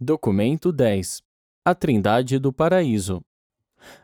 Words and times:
Documento 0.00 0.70
10 0.70 1.24
A 1.64 1.74
Trindade 1.74 2.38
do 2.38 2.52
Paraíso. 2.52 3.20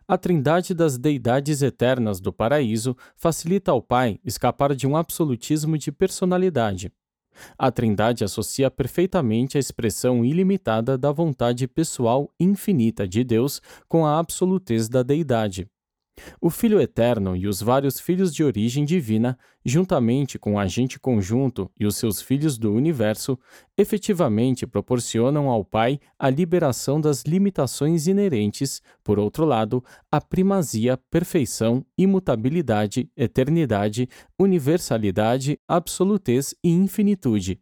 A 0.08 0.18
trindade 0.18 0.74
das 0.74 0.98
deidades 0.98 1.62
eternas 1.62 2.18
do 2.18 2.32
paraíso 2.32 2.96
facilita 3.14 3.70
ao 3.70 3.80
Pai 3.80 4.18
escapar 4.24 4.74
de 4.74 4.88
um 4.88 4.96
absolutismo 4.96 5.78
de 5.78 5.92
personalidade. 5.92 6.92
A 7.56 7.70
trindade 7.70 8.24
associa 8.24 8.72
perfeitamente 8.72 9.56
a 9.56 9.60
expressão 9.60 10.24
ilimitada 10.24 10.98
da 10.98 11.12
vontade 11.12 11.68
pessoal 11.68 12.28
infinita 12.40 13.06
de 13.06 13.22
Deus 13.22 13.62
com 13.86 14.04
a 14.04 14.18
absolutez 14.18 14.88
da 14.88 15.04
deidade. 15.04 15.70
O 16.40 16.50
Filho 16.50 16.80
Eterno 16.80 17.34
e 17.36 17.46
os 17.46 17.60
vários 17.60 17.98
filhos 17.98 18.34
de 18.34 18.44
origem 18.44 18.84
divina, 18.84 19.38
juntamente 19.64 20.38
com 20.38 20.54
o 20.54 20.58
agente 20.58 20.98
conjunto 20.98 21.70
e 21.78 21.86
os 21.86 21.96
seus 21.96 22.20
filhos 22.20 22.58
do 22.58 22.72
universo, 22.72 23.38
efetivamente 23.76 24.66
proporcionam 24.66 25.48
ao 25.48 25.64
Pai 25.64 25.98
a 26.18 26.28
liberação 26.30 27.00
das 27.00 27.22
limitações 27.22 28.06
inerentes, 28.06 28.82
por 29.02 29.18
outro 29.18 29.44
lado, 29.44 29.82
à 30.10 30.20
primazia, 30.20 30.96
perfeição, 31.10 31.84
imutabilidade, 31.96 33.10
eternidade, 33.16 34.08
universalidade, 34.38 35.58
absolutez 35.66 36.54
e 36.62 36.70
infinitude. 36.70 37.60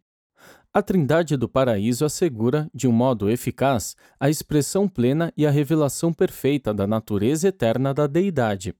A 0.75 0.81
Trindade 0.81 1.37
do 1.37 1.47
Paraíso 1.47 2.03
assegura, 2.03 2.67
de 2.73 2.87
um 2.87 2.91
modo 2.91 3.29
eficaz, 3.29 3.95
a 4.19 4.27
expressão 4.27 4.89
plena 4.89 5.31
e 5.37 5.45
a 5.45 5.51
revelação 5.51 6.11
perfeita 6.11 6.73
da 6.73 6.87
natureza 6.87 7.49
eterna 7.49 7.93
da 7.93 8.07
Deidade. 8.07 8.73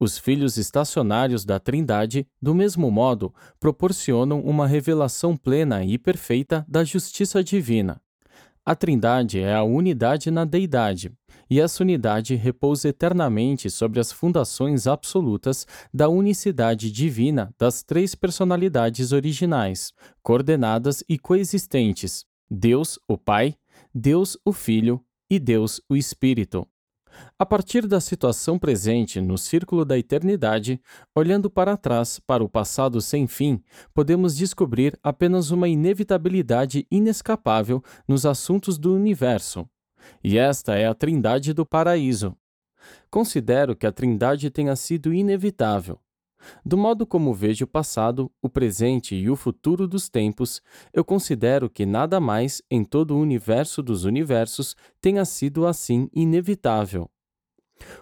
Os 0.00 0.16
filhos 0.16 0.56
estacionários 0.56 1.44
da 1.44 1.60
Trindade, 1.60 2.26
do 2.40 2.54
mesmo 2.54 2.90
modo, 2.90 3.34
proporcionam 3.60 4.40
uma 4.40 4.66
revelação 4.66 5.36
plena 5.36 5.84
e 5.84 5.98
perfeita 5.98 6.64
da 6.66 6.82
justiça 6.82 7.44
divina. 7.44 8.00
A 8.64 8.74
Trindade 8.74 9.38
é 9.38 9.54
a 9.54 9.62
unidade 9.62 10.30
na 10.30 10.46
Deidade, 10.46 11.12
e 11.50 11.60
essa 11.60 11.82
unidade 11.82 12.34
repousa 12.34 12.88
eternamente 12.88 13.70
sobre 13.70 14.00
as 14.00 14.12
fundações 14.12 14.86
absolutas 14.86 15.66
da 15.92 16.08
unicidade 16.08 16.90
divina 16.90 17.54
das 17.58 17.82
três 17.82 18.14
personalidades 18.14 19.12
originais, 19.12 19.92
coordenadas 20.22 21.02
e 21.08 21.18
coexistentes: 21.18 22.24
Deus, 22.50 22.98
o 23.08 23.16
Pai, 23.16 23.56
Deus, 23.94 24.36
o 24.44 24.52
Filho 24.52 25.04
e 25.30 25.38
Deus, 25.38 25.80
o 25.88 25.96
Espírito. 25.96 26.66
A 27.38 27.46
partir 27.46 27.86
da 27.86 28.00
situação 28.00 28.58
presente 28.58 29.20
no 29.20 29.36
círculo 29.36 29.84
da 29.84 29.98
eternidade, 29.98 30.80
olhando 31.14 31.50
para 31.50 31.76
trás, 31.76 32.20
para 32.20 32.44
o 32.44 32.48
passado 32.48 33.00
sem 33.00 33.26
fim, 33.26 33.60
podemos 33.92 34.36
descobrir 34.36 34.98
apenas 35.02 35.50
uma 35.50 35.68
inevitabilidade 35.68 36.86
inescapável 36.90 37.82
nos 38.06 38.24
assuntos 38.24 38.78
do 38.78 38.94
universo, 38.94 39.68
e 40.22 40.38
esta 40.38 40.74
é 40.76 40.86
a 40.86 40.94
Trindade 40.94 41.52
do 41.52 41.64
Paraíso. 41.64 42.36
Considero 43.10 43.76
que 43.76 43.86
a 43.86 43.92
Trindade 43.92 44.50
tenha 44.50 44.74
sido 44.76 45.12
inevitável. 45.12 45.98
Do 46.64 46.76
modo 46.76 47.06
como 47.06 47.34
vejo 47.34 47.64
o 47.64 47.68
passado, 47.68 48.30
o 48.40 48.48
presente 48.48 49.14
e 49.14 49.28
o 49.28 49.36
futuro 49.36 49.88
dos 49.88 50.08
tempos, 50.08 50.62
eu 50.92 51.04
considero 51.04 51.68
que 51.68 51.84
nada 51.84 52.20
mais 52.20 52.62
em 52.70 52.84
todo 52.84 53.14
o 53.14 53.20
universo 53.20 53.82
dos 53.82 54.04
universos 54.04 54.76
tenha 55.00 55.24
sido 55.24 55.66
assim 55.66 56.08
inevitável. 56.12 57.10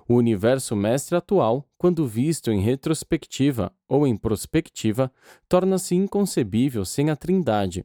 O 0.09 0.15
universo 0.15 0.75
mestre 0.75 1.17
atual, 1.17 1.69
quando 1.77 2.07
visto 2.07 2.51
em 2.51 2.61
retrospectiva 2.61 3.73
ou 3.89 4.07
em 4.07 4.17
prospectiva, 4.17 5.13
torna-se 5.49 5.95
inconcebível 5.95 6.85
sem 6.85 7.11
a 7.11 7.17
Trindade. 7.17 7.85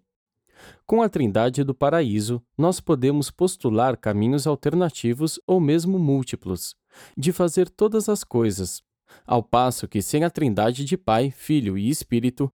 Com 0.85 1.01
a 1.01 1.09
Trindade 1.09 1.63
do 1.63 1.73
Paraíso, 1.73 2.41
nós 2.57 2.79
podemos 2.79 3.31
postular 3.31 3.95
caminhos 3.97 4.45
alternativos 4.45 5.39
ou 5.47 5.59
mesmo 5.59 5.97
múltiplos, 5.97 6.75
de 7.17 7.31
fazer 7.31 7.69
todas 7.69 8.09
as 8.09 8.23
coisas, 8.23 8.83
ao 9.25 9.43
passo 9.43 9.87
que 9.87 10.01
sem 10.01 10.23
a 10.23 10.29
Trindade 10.29 10.83
de 10.83 10.97
Pai, 10.97 11.31
Filho 11.31 11.77
e 11.77 11.89
Espírito, 11.89 12.51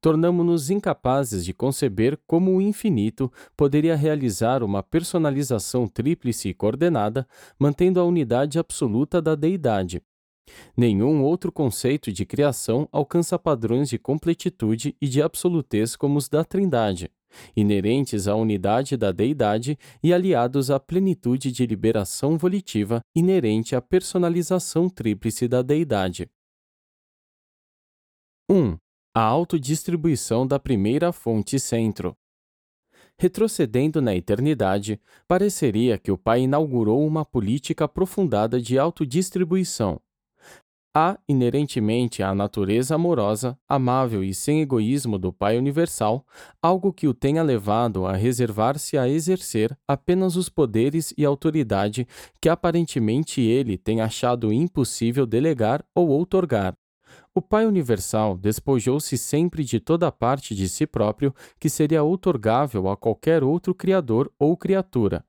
tornamo-nos 0.00 0.70
incapazes 0.70 1.44
de 1.44 1.54
conceber 1.54 2.18
como 2.26 2.56
o 2.56 2.60
infinito 2.60 3.32
poderia 3.56 3.96
realizar 3.96 4.62
uma 4.62 4.82
personalização 4.82 5.86
tríplice 5.86 6.48
e 6.48 6.54
coordenada, 6.54 7.26
mantendo 7.58 8.00
a 8.00 8.04
unidade 8.04 8.58
absoluta 8.58 9.22
da 9.22 9.34
deidade. 9.34 10.02
Nenhum 10.76 11.22
outro 11.22 11.52
conceito 11.52 12.10
de 12.10 12.24
criação 12.24 12.88
alcança 12.90 13.38
padrões 13.38 13.88
de 13.88 13.98
completitude 13.98 14.96
e 15.00 15.06
de 15.06 15.22
absolutez 15.22 15.94
como 15.94 16.18
os 16.18 16.28
da 16.28 16.42
Trindade 16.42 17.10
inerentes 17.56 18.28
à 18.28 18.34
unidade 18.34 18.96
da 18.96 19.12
deidade 19.12 19.78
e 20.02 20.12
aliados 20.12 20.70
à 20.70 20.80
plenitude 20.80 21.52
de 21.52 21.66
liberação 21.66 22.36
volitiva 22.36 23.00
inerente 23.14 23.76
à 23.76 23.80
personalização 23.80 24.88
tríplice 24.88 25.48
da 25.48 25.62
deidade. 25.62 26.30
1. 28.50 28.78
A 29.14 29.20
autodistribuição 29.20 30.46
da 30.46 30.58
primeira 30.58 31.12
fonte 31.12 31.58
centro. 31.58 32.16
Retrocedendo 33.18 34.00
na 34.00 34.14
eternidade, 34.14 35.00
pareceria 35.26 35.98
que 35.98 36.12
o 36.12 36.16
Pai 36.16 36.42
inaugurou 36.42 37.04
uma 37.04 37.24
política 37.24 37.84
aprofundada 37.84 38.60
de 38.60 38.78
autodistribuição, 38.78 40.00
Há, 40.94 41.18
inerentemente 41.28 42.22
à 42.22 42.34
natureza 42.34 42.94
amorosa, 42.94 43.58
amável 43.68 44.24
e 44.24 44.32
sem 44.32 44.62
egoísmo 44.62 45.18
do 45.18 45.32
Pai 45.32 45.58
Universal, 45.58 46.26
algo 46.62 46.92
que 46.92 47.06
o 47.06 47.14
tenha 47.14 47.42
levado 47.42 48.06
a 48.06 48.14
reservar-se 48.14 48.96
a 48.96 49.08
exercer 49.08 49.78
apenas 49.86 50.34
os 50.34 50.48
poderes 50.48 51.12
e 51.16 51.24
autoridade 51.24 52.08
que 52.40 52.48
aparentemente 52.48 53.40
ele 53.40 53.76
tem 53.76 54.00
achado 54.00 54.52
impossível 54.52 55.26
delegar 55.26 55.84
ou 55.94 56.08
outorgar. 56.08 56.74
O 57.34 57.42
Pai 57.42 57.66
Universal 57.66 58.36
despojou-se 58.36 59.16
sempre 59.16 59.62
de 59.62 59.78
toda 59.78 60.10
parte 60.10 60.54
de 60.54 60.68
si 60.68 60.86
próprio 60.86 61.34
que 61.60 61.68
seria 61.68 62.02
outorgável 62.02 62.88
a 62.88 62.96
qualquer 62.96 63.44
outro 63.44 63.74
Criador 63.74 64.32
ou 64.38 64.56
criatura, 64.56 65.24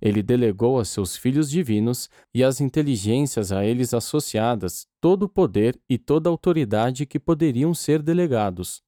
ele 0.00 0.22
delegou 0.22 0.78
a 0.78 0.84
seus 0.84 1.16
filhos 1.16 1.50
divinos 1.50 2.08
e 2.34 2.44
às 2.44 2.60
inteligências 2.60 3.52
a 3.52 3.64
eles 3.64 3.94
associadas 3.94 4.86
todo 5.00 5.24
o 5.24 5.28
poder 5.28 5.78
e 5.88 5.96
toda 5.96 6.28
a 6.28 6.32
autoridade 6.32 7.06
que 7.06 7.18
poderiam 7.18 7.74
ser 7.74 8.02
delegados. 8.02 8.82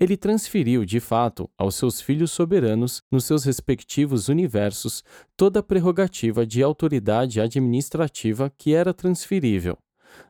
Ele 0.00 0.16
transferiu, 0.16 0.84
de 0.84 0.98
fato, 0.98 1.48
aos 1.56 1.76
seus 1.76 2.00
filhos 2.00 2.32
soberanos, 2.32 3.02
nos 3.08 3.24
seus 3.24 3.44
respectivos 3.44 4.28
universos, 4.28 5.04
toda 5.36 5.60
a 5.60 5.62
prerrogativa 5.62 6.44
de 6.44 6.62
autoridade 6.62 7.40
administrativa 7.40 8.50
que 8.58 8.74
era 8.74 8.92
transferível. 8.92 9.78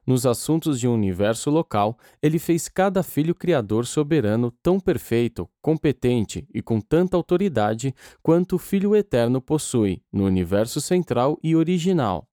Nos 0.07 0.27
assuntos 0.27 0.79
de 0.81 0.89
um 0.89 0.95
universo 0.95 1.51
local, 1.51 1.99
ele 2.21 2.39
fez 2.39 2.69
cada 2.69 3.03
filho 3.03 3.35
criador 3.35 3.87
soberano 3.87 4.51
tão 4.63 4.81
perfeito, 4.81 5.49
competente 5.61 6.47
e 6.53 6.61
com 6.61 6.81
tanta 6.81 7.17
autoridade 7.17 7.95
quanto 8.23 8.57
o 8.57 8.59
Filho 8.59 8.97
Eterno 8.97 9.41
possui 9.41 10.03
no 10.13 10.25
universo 10.25 10.81
central 10.81 11.39
e 11.43 11.55
original. 11.55 12.29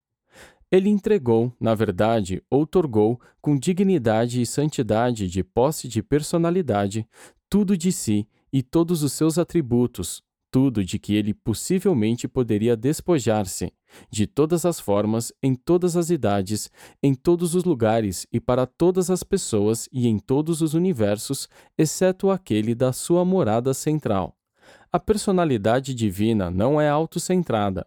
Ele 0.71 0.89
entregou, 0.89 1.53
na 1.61 1.75
verdade, 1.75 2.43
outorgou, 2.51 3.21
com 3.41 3.57
dignidade 3.57 4.43
e 4.43 4.47
santidade 4.47 5.29
de 5.29 5.45
posse 5.45 5.87
de 5.87 6.03
personalidade, 6.03 7.07
tudo 7.49 7.77
de 7.77 7.93
si 7.93 8.27
e 8.53 8.63
todos 8.63 9.03
os 9.03 9.13
seus 9.13 9.39
atributos, 9.39 10.23
tudo 10.55 10.85
de 10.85 11.01
que 11.01 11.17
ele 11.17 11.35
possivelmente 11.35 12.29
poderia 12.29 12.77
despojar-se, 12.77 13.73
de 14.09 14.25
todas 14.25 14.65
as 14.65 14.79
formas, 14.79 15.33
em 15.43 15.53
todas 15.53 15.97
as 15.97 16.11
idades, 16.11 16.71
em 17.03 17.13
todos 17.13 17.57
os 17.57 17.65
lugares 17.65 18.25
e 18.33 18.39
para 18.39 18.65
todas 18.65 19.11
as 19.11 19.25
pessoas 19.25 19.89
e 19.93 20.07
em 20.07 20.17
todos 20.17 20.61
os 20.61 20.73
universos, 20.73 21.49
exceto 21.77 22.31
aquele 22.31 22.73
da 22.73 22.93
sua 22.93 23.25
morada 23.25 23.75
central. 23.75 24.37
A 24.93 25.01
personalidade 25.01 25.93
divina 25.93 26.53
não 26.53 26.81
é 26.81 26.89
autocentrada. 26.89 27.85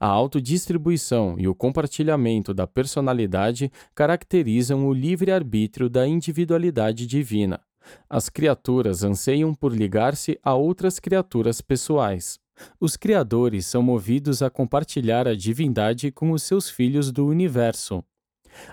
A 0.00 0.08
autodistribuição 0.08 1.36
e 1.38 1.46
o 1.46 1.54
compartilhamento 1.54 2.52
da 2.52 2.66
personalidade 2.66 3.70
caracterizam 3.94 4.88
o 4.88 4.92
livre-arbítrio 4.92 5.88
da 5.88 6.04
individualidade 6.04 7.06
divina. 7.06 7.60
As 8.08 8.28
criaturas 8.28 9.02
anseiam 9.02 9.54
por 9.54 9.74
ligar-se 9.74 10.38
a 10.42 10.54
outras 10.54 10.98
criaturas 10.98 11.60
pessoais. 11.60 12.38
Os 12.80 12.96
criadores 12.96 13.66
são 13.66 13.82
movidos 13.82 14.42
a 14.42 14.50
compartilhar 14.50 15.28
a 15.28 15.34
divindade 15.34 16.10
com 16.10 16.32
os 16.32 16.42
seus 16.42 16.68
filhos 16.68 17.12
do 17.12 17.26
universo. 17.26 18.02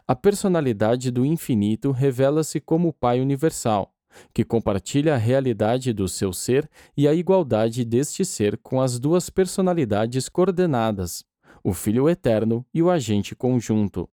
A 0.08 0.16
personalidade 0.16 1.12
do 1.12 1.26
infinito 1.26 1.92
revela-se 1.92 2.60
como 2.60 2.88
o 2.88 2.94
Pai 2.94 3.22
universal, 3.22 3.94
que 4.34 4.44
compartilha 4.44 5.14
a 5.14 5.18
realidade 5.18 5.94
do 5.94 6.08
seu 6.08 6.34
ser 6.34 6.70
e 6.96 7.08
a 7.08 7.14
igualdade 7.14 7.84
deste 7.84 8.26
ser 8.26 8.58
com 8.58 8.82
as 8.82 9.00
duas 9.00 9.30
personalidades 9.30 10.30
coordenadas, 10.30 11.24
o 11.64 11.74
Filho 11.74 12.10
eterno 12.10 12.66
e 12.74 12.82
o 12.82 12.90
agente 12.90 13.36
conjunto. 13.36 14.10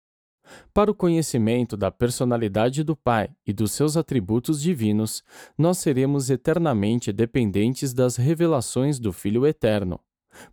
Para 0.73 0.91
o 0.91 0.95
conhecimento 0.95 1.75
da 1.75 1.91
personalidade 1.91 2.83
do 2.83 2.95
Pai 2.95 3.29
e 3.45 3.53
dos 3.53 3.71
seus 3.71 3.97
atributos 3.97 4.61
divinos, 4.61 5.23
nós 5.57 5.77
seremos 5.77 6.29
eternamente 6.29 7.11
dependentes 7.11 7.93
das 7.93 8.15
revelações 8.15 8.99
do 8.99 9.11
Filho 9.11 9.45
Eterno. 9.45 9.99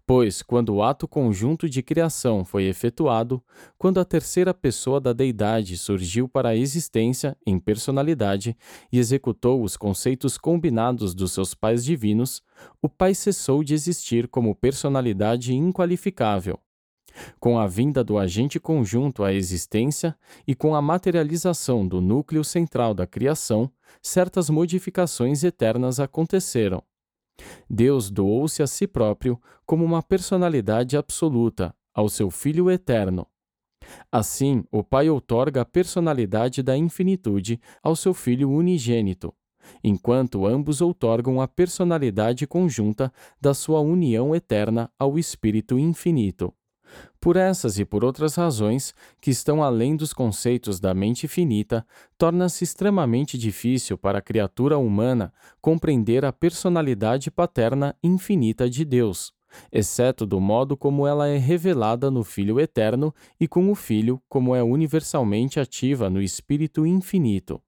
Pois, 0.06 0.42
quando 0.42 0.74
o 0.74 0.82
ato 0.82 1.06
conjunto 1.06 1.68
de 1.68 1.82
criação 1.82 2.44
foi 2.44 2.64
efetuado, 2.64 3.42
quando 3.78 4.00
a 4.00 4.04
terceira 4.04 4.54
pessoa 4.54 5.00
da 5.00 5.12
deidade 5.12 5.76
surgiu 5.76 6.28
para 6.28 6.50
a 6.50 6.56
existência 6.56 7.36
em 7.46 7.58
personalidade 7.58 8.56
e 8.90 8.98
executou 8.98 9.62
os 9.62 9.76
conceitos 9.76 10.38
combinados 10.38 11.14
dos 11.14 11.32
seus 11.32 11.54
pais 11.54 11.84
divinos, 11.84 12.42
o 12.80 12.88
Pai 12.88 13.14
cessou 13.14 13.62
de 13.62 13.74
existir 13.74 14.28
como 14.28 14.54
personalidade 14.54 15.54
inqualificável. 15.54 16.58
Com 17.38 17.58
a 17.58 17.66
vinda 17.66 18.02
do 18.04 18.18
agente 18.18 18.60
conjunto 18.60 19.24
à 19.24 19.32
existência 19.32 20.16
e 20.46 20.54
com 20.54 20.74
a 20.74 20.82
materialização 20.82 21.86
do 21.86 22.00
núcleo 22.00 22.44
central 22.44 22.94
da 22.94 23.06
criação, 23.06 23.70
certas 24.02 24.50
modificações 24.50 25.44
eternas 25.44 25.98
aconteceram 26.00 26.82
Deus 27.68 28.10
doou-se 28.10 28.62
a 28.62 28.66
si 28.66 28.86
próprio 28.86 29.40
como 29.64 29.84
uma 29.84 30.02
personalidade 30.02 30.96
absoluta 30.96 31.74
ao 31.94 32.08
seu 32.08 32.30
Filho 32.30 32.70
eterno. 32.70 33.26
Assim, 34.10 34.64
o 34.70 34.82
Pai 34.82 35.08
outorga 35.08 35.62
a 35.62 35.64
personalidade 35.64 36.62
da 36.62 36.76
infinitude 36.76 37.60
ao 37.82 37.94
seu 37.94 38.12
Filho 38.12 38.50
unigênito, 38.50 39.34
enquanto 39.82 40.46
ambos 40.46 40.80
outorgam 40.80 41.40
a 41.40 41.48
personalidade 41.48 42.46
conjunta 42.46 43.12
da 43.40 43.54
sua 43.54 43.80
união 43.80 44.34
eterna 44.34 44.90
ao 44.98 45.18
Espírito 45.18 45.78
infinito. 45.78 46.52
Por 47.26 47.36
essas 47.36 47.76
e 47.76 47.84
por 47.84 48.04
outras 48.04 48.36
razões, 48.36 48.94
que 49.20 49.32
estão 49.32 49.60
além 49.60 49.96
dos 49.96 50.12
conceitos 50.12 50.78
da 50.78 50.94
mente 50.94 51.26
finita, 51.26 51.84
torna-se 52.16 52.62
extremamente 52.62 53.36
difícil 53.36 53.98
para 53.98 54.20
a 54.20 54.22
criatura 54.22 54.78
humana 54.78 55.32
compreender 55.60 56.24
a 56.24 56.32
personalidade 56.32 57.28
paterna 57.28 57.96
infinita 58.00 58.70
de 58.70 58.84
Deus, 58.84 59.32
exceto 59.72 60.24
do 60.24 60.38
modo 60.38 60.76
como 60.76 61.04
ela 61.04 61.26
é 61.26 61.36
revelada 61.36 62.12
no 62.12 62.22
Filho 62.22 62.60
eterno 62.60 63.12
e 63.40 63.48
com 63.48 63.72
o 63.72 63.74
Filho 63.74 64.22
como 64.28 64.54
é 64.54 64.62
universalmente 64.62 65.58
ativa 65.58 66.08
no 66.08 66.22
Espírito 66.22 66.86
infinito. 66.86 67.60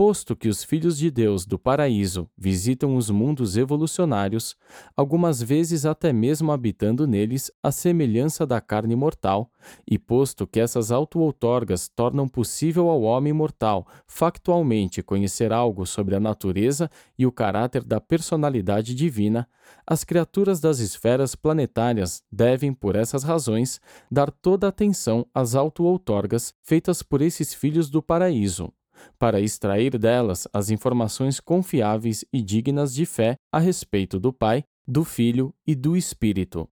Posto 0.00 0.34
que 0.34 0.48
os 0.48 0.64
filhos 0.64 0.96
de 0.96 1.10
Deus 1.10 1.44
do 1.44 1.58
paraíso 1.58 2.26
visitam 2.34 2.96
os 2.96 3.10
mundos 3.10 3.58
evolucionários, 3.58 4.56
algumas 4.96 5.42
vezes 5.42 5.84
até 5.84 6.10
mesmo 6.10 6.52
habitando 6.52 7.06
neles 7.06 7.50
a 7.62 7.70
semelhança 7.70 8.46
da 8.46 8.62
carne 8.62 8.96
mortal, 8.96 9.52
e 9.86 9.98
posto 9.98 10.46
que 10.46 10.58
essas 10.58 10.90
auto-outorgas 10.90 11.86
tornam 11.86 12.26
possível 12.26 12.88
ao 12.88 13.02
homem 13.02 13.34
mortal 13.34 13.86
factualmente 14.06 15.02
conhecer 15.02 15.52
algo 15.52 15.84
sobre 15.84 16.16
a 16.16 16.20
natureza 16.20 16.90
e 17.18 17.26
o 17.26 17.30
caráter 17.30 17.84
da 17.84 18.00
personalidade 18.00 18.94
divina, 18.94 19.46
as 19.86 20.02
criaturas 20.02 20.60
das 20.60 20.78
esferas 20.78 21.34
planetárias 21.34 22.22
devem, 22.32 22.72
por 22.72 22.96
essas 22.96 23.22
razões, 23.22 23.78
dar 24.10 24.30
toda 24.30 24.66
atenção 24.66 25.26
às 25.34 25.54
auto-outorgas 25.54 26.54
feitas 26.62 27.02
por 27.02 27.20
esses 27.20 27.52
filhos 27.52 27.90
do 27.90 28.00
paraíso 28.00 28.72
para 29.18 29.40
extrair 29.40 29.98
delas 29.98 30.46
as 30.52 30.70
informações 30.70 31.40
confiáveis 31.40 32.24
e 32.32 32.42
dignas 32.42 32.94
de 32.94 33.04
fé 33.06 33.36
a 33.52 33.58
respeito 33.58 34.18
do 34.18 34.32
Pai, 34.32 34.64
do 34.86 35.04
Filho 35.04 35.54
e 35.66 35.74
do 35.74 35.96
Espírito. 35.96 36.68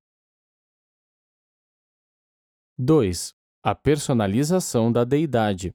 2. 2.78 3.34
A 3.62 3.74
personalização 3.74 4.92
da 4.92 5.04
deidade. 5.04 5.74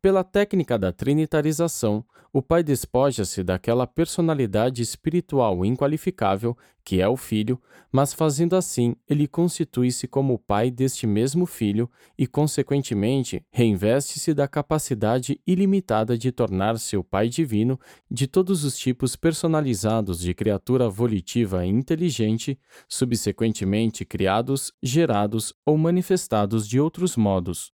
Pela 0.00 0.22
técnica 0.22 0.78
da 0.78 0.92
trinitarização, 0.92 2.04
o 2.32 2.42
Pai 2.42 2.62
despoja-se 2.62 3.42
daquela 3.42 3.86
personalidade 3.86 4.82
espiritual 4.82 5.64
inqualificável, 5.64 6.56
que 6.84 7.00
é 7.00 7.08
o 7.08 7.16
Filho, 7.16 7.58
mas 7.90 8.12
fazendo 8.12 8.54
assim, 8.54 8.94
ele 9.08 9.26
constitui-se 9.26 10.06
como 10.06 10.34
o 10.34 10.38
Pai 10.38 10.70
deste 10.70 11.06
mesmo 11.06 11.46
Filho 11.46 11.90
e, 12.16 12.26
consequentemente, 12.26 13.42
reinveste-se 13.50 14.34
da 14.34 14.46
capacidade 14.46 15.40
ilimitada 15.46 16.16
de 16.16 16.30
tornar-se 16.30 16.94
o 16.96 17.02
Pai 17.02 17.28
divino 17.30 17.80
de 18.10 18.26
todos 18.26 18.64
os 18.64 18.76
tipos 18.76 19.16
personalizados 19.16 20.20
de 20.20 20.34
criatura 20.34 20.90
volitiva 20.90 21.64
e 21.64 21.70
inteligente, 21.70 22.58
subsequentemente 22.86 24.04
criados, 24.04 24.72
gerados 24.82 25.54
ou 25.64 25.78
manifestados 25.78 26.68
de 26.68 26.78
outros 26.78 27.16
modos. 27.16 27.75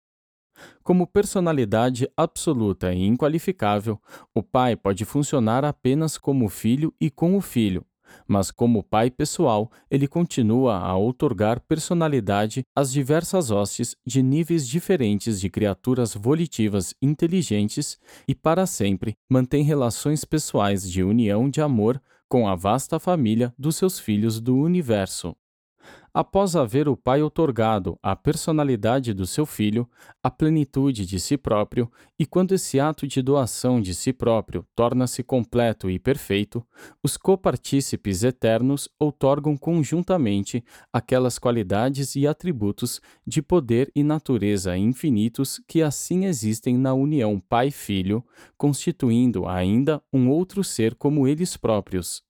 Como 0.83 1.07
personalidade 1.07 2.09
absoluta 2.15 2.93
e 2.93 3.05
inqualificável, 3.05 3.99
o 4.33 4.41
pai 4.41 4.75
pode 4.75 5.05
funcionar 5.05 5.63
apenas 5.65 6.17
como 6.17 6.49
filho 6.49 6.93
e 6.99 7.09
com 7.09 7.35
o 7.35 7.41
filho, 7.41 7.85
mas 8.27 8.51
como 8.51 8.83
pai 8.83 9.09
pessoal, 9.09 9.71
ele 9.89 10.07
continua 10.07 10.77
a 10.77 10.95
outorgar 10.95 11.59
personalidade 11.61 12.63
às 12.75 12.91
diversas 12.91 13.51
hostes 13.51 13.95
de 14.05 14.21
níveis 14.21 14.67
diferentes 14.67 15.39
de 15.39 15.49
criaturas 15.49 16.13
volitivas 16.13 16.93
inteligentes 17.01 17.99
e 18.27 18.35
para 18.35 18.65
sempre 18.65 19.15
mantém 19.29 19.63
relações 19.63 20.23
pessoais 20.25 20.89
de 20.89 21.03
união 21.03 21.49
de 21.49 21.61
amor 21.61 22.01
com 22.27 22.47
a 22.47 22.55
vasta 22.55 22.99
família 22.99 23.53
dos 23.57 23.75
seus 23.75 23.99
filhos 23.99 24.39
do 24.39 24.55
universo 24.55 25.35
após 26.13 26.55
haver 26.55 26.87
o 26.87 26.97
pai 26.97 27.21
otorgado 27.21 27.97
a 28.01 28.15
personalidade 28.15 29.13
do 29.13 29.25
seu 29.25 29.45
filho, 29.45 29.89
a 30.23 30.29
plenitude 30.29 31.05
de 31.05 31.19
si 31.19 31.37
próprio, 31.37 31.91
e 32.17 32.25
quando 32.25 32.53
esse 32.53 32.79
ato 32.79 33.07
de 33.07 33.21
doação 33.21 33.81
de 33.81 33.93
si 33.93 34.11
próprio 34.11 34.65
torna-se 34.75 35.23
completo 35.23 35.89
e 35.89 35.99
perfeito, 35.99 36.65
os 37.03 37.17
copartícipes 37.17 38.23
eternos 38.23 38.89
outorgam 38.99 39.55
conjuntamente 39.57 40.63
aquelas 40.91 41.37
qualidades 41.37 42.15
e 42.15 42.27
atributos 42.27 42.99
de 43.25 43.41
poder 43.41 43.91
e 43.95 44.03
natureza 44.03 44.77
infinitos 44.77 45.61
que 45.67 45.81
assim 45.81 46.25
existem 46.25 46.77
na 46.77 46.93
união 46.93 47.39
pai-filho, 47.39 48.23
constituindo 48.57 49.47
ainda 49.47 50.01
um 50.11 50.29
outro 50.29 50.63
ser 50.63 50.95
como 50.95 51.27
eles 51.27 51.55
próprios. 51.55 52.28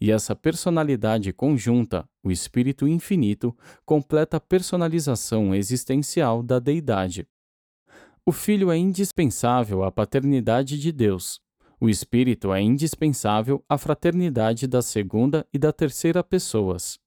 E 0.00 0.10
essa 0.10 0.34
personalidade 0.34 1.32
conjunta, 1.32 2.08
o 2.22 2.30
Espírito 2.30 2.86
Infinito, 2.86 3.56
completa 3.84 4.36
a 4.36 4.40
personalização 4.40 5.54
existencial 5.54 6.42
da 6.42 6.58
Deidade. 6.58 7.26
O 8.24 8.32
Filho 8.32 8.70
é 8.70 8.76
indispensável 8.76 9.84
à 9.84 9.92
paternidade 9.92 10.78
de 10.78 10.90
Deus. 10.90 11.40
O 11.80 11.88
Espírito 11.88 12.52
é 12.52 12.60
indispensável 12.60 13.62
à 13.68 13.76
fraternidade 13.76 14.66
da 14.66 14.82
segunda 14.82 15.46
e 15.52 15.58
da 15.58 15.72
terceira 15.72 16.24
pessoas. 16.24 16.98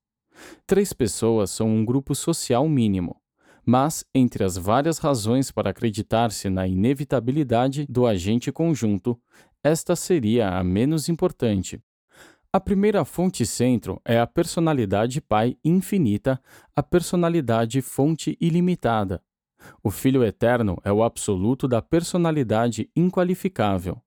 Três 0.66 0.94
pessoas 0.94 1.52
são 1.52 1.68
um 1.68 1.84
grupo 1.84 2.16
social 2.16 2.70
mínimo, 2.70 3.20
mas, 3.66 4.06
entre 4.16 4.44
as 4.44 4.58
várias 4.58 4.98
razões 4.98 5.52
para 5.52 5.72
acreditar-se 5.72 6.50
na 6.50 6.68
inevitabilidade 6.68 7.86
do 7.90 8.08
agente 8.08 8.52
conjunto, 8.52 9.20
esta 9.64 9.96
seria 9.96 10.50
a 10.58 10.64
menos 10.64 11.10
importante. 11.10 11.82
A 12.52 12.60
primeira 12.60 13.06
fonte 13.06 13.46
centro 13.46 14.02
é 14.04 14.20
a 14.20 14.26
personalidade 14.26 15.22
Pai 15.22 15.56
infinita, 15.64 16.42
a 16.76 16.82
personalidade 16.82 17.80
fonte 17.80 18.36
ilimitada. 18.42 19.24
O 19.84 19.92
Filho 19.92 20.24
eterno 20.24 20.76
é 20.84 20.92
o 20.92 21.04
absoluto 21.04 21.68
da 21.68 21.80
personalidade 21.80 22.90
inqualificável. 22.96 24.02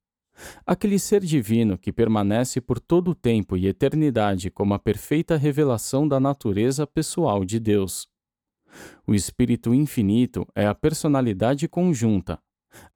Aquele 0.67 0.99
ser 0.99 1.21
divino 1.21 1.79
que 1.79 1.93
permanece 1.93 2.61
por 2.61 2.81
todo 2.81 3.13
o 3.13 3.15
tempo 3.15 3.57
e 3.57 3.69
eternidade 3.69 4.51
como 4.51 4.75
a 4.75 4.79
perfeita 4.81 5.37
revelação 5.37 6.09
da 6.09 6.19
natureza 6.19 6.85
pessoal 6.85 7.45
de 7.45 7.61
Deus. 7.61 8.09
O 9.07 9.15
Espírito 9.15 9.73
infinito 9.73 10.45
é 10.53 10.67
a 10.67 10.75
personalidade 10.75 11.69
conjunta, 11.69 12.41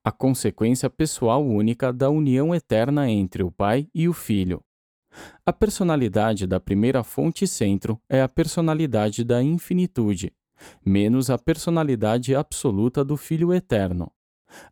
a 0.03 0.11
consequência 0.11 0.91
pessoal 0.91 1.47
única 1.47 1.93
da 1.93 2.11
união 2.11 2.53
eterna 2.53 3.09
entre 3.09 3.45
o 3.45 3.53
Pai 3.53 3.89
e 3.95 4.09
o 4.09 4.13
Filho. 4.13 4.66
A 5.45 5.53
personalidade 5.53 6.47
da 6.47 6.61
primeira 6.61 7.03
fonte 7.03 7.47
centro 7.47 8.01
é 8.09 8.23
a 8.23 8.29
personalidade 8.29 9.25
da 9.25 9.43
infinitude, 9.43 10.33
menos 10.85 11.31
a 11.31 11.39
personalidade 11.39 12.35
absoluta 12.35 13.05
do 13.05 13.17
Filho 13.17 13.53
eterno. 13.53 14.11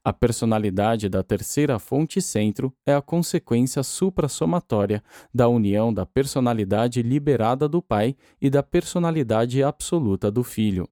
A 0.04 0.12
personalidade 0.12 1.08
da 1.08 1.22
terceira 1.22 1.78
fonte 1.78 2.20
centro 2.20 2.72
é 2.86 2.94
a 2.94 3.02
consequência 3.02 3.82
suprassomatória 3.82 5.02
da 5.32 5.48
união 5.48 5.92
da 5.92 6.06
personalidade 6.06 7.02
liberada 7.02 7.68
do 7.68 7.82
Pai 7.82 8.16
e 8.40 8.48
da 8.48 8.62
personalidade 8.62 9.62
absoluta 9.62 10.30
do 10.30 10.44
Filho. 10.44 10.88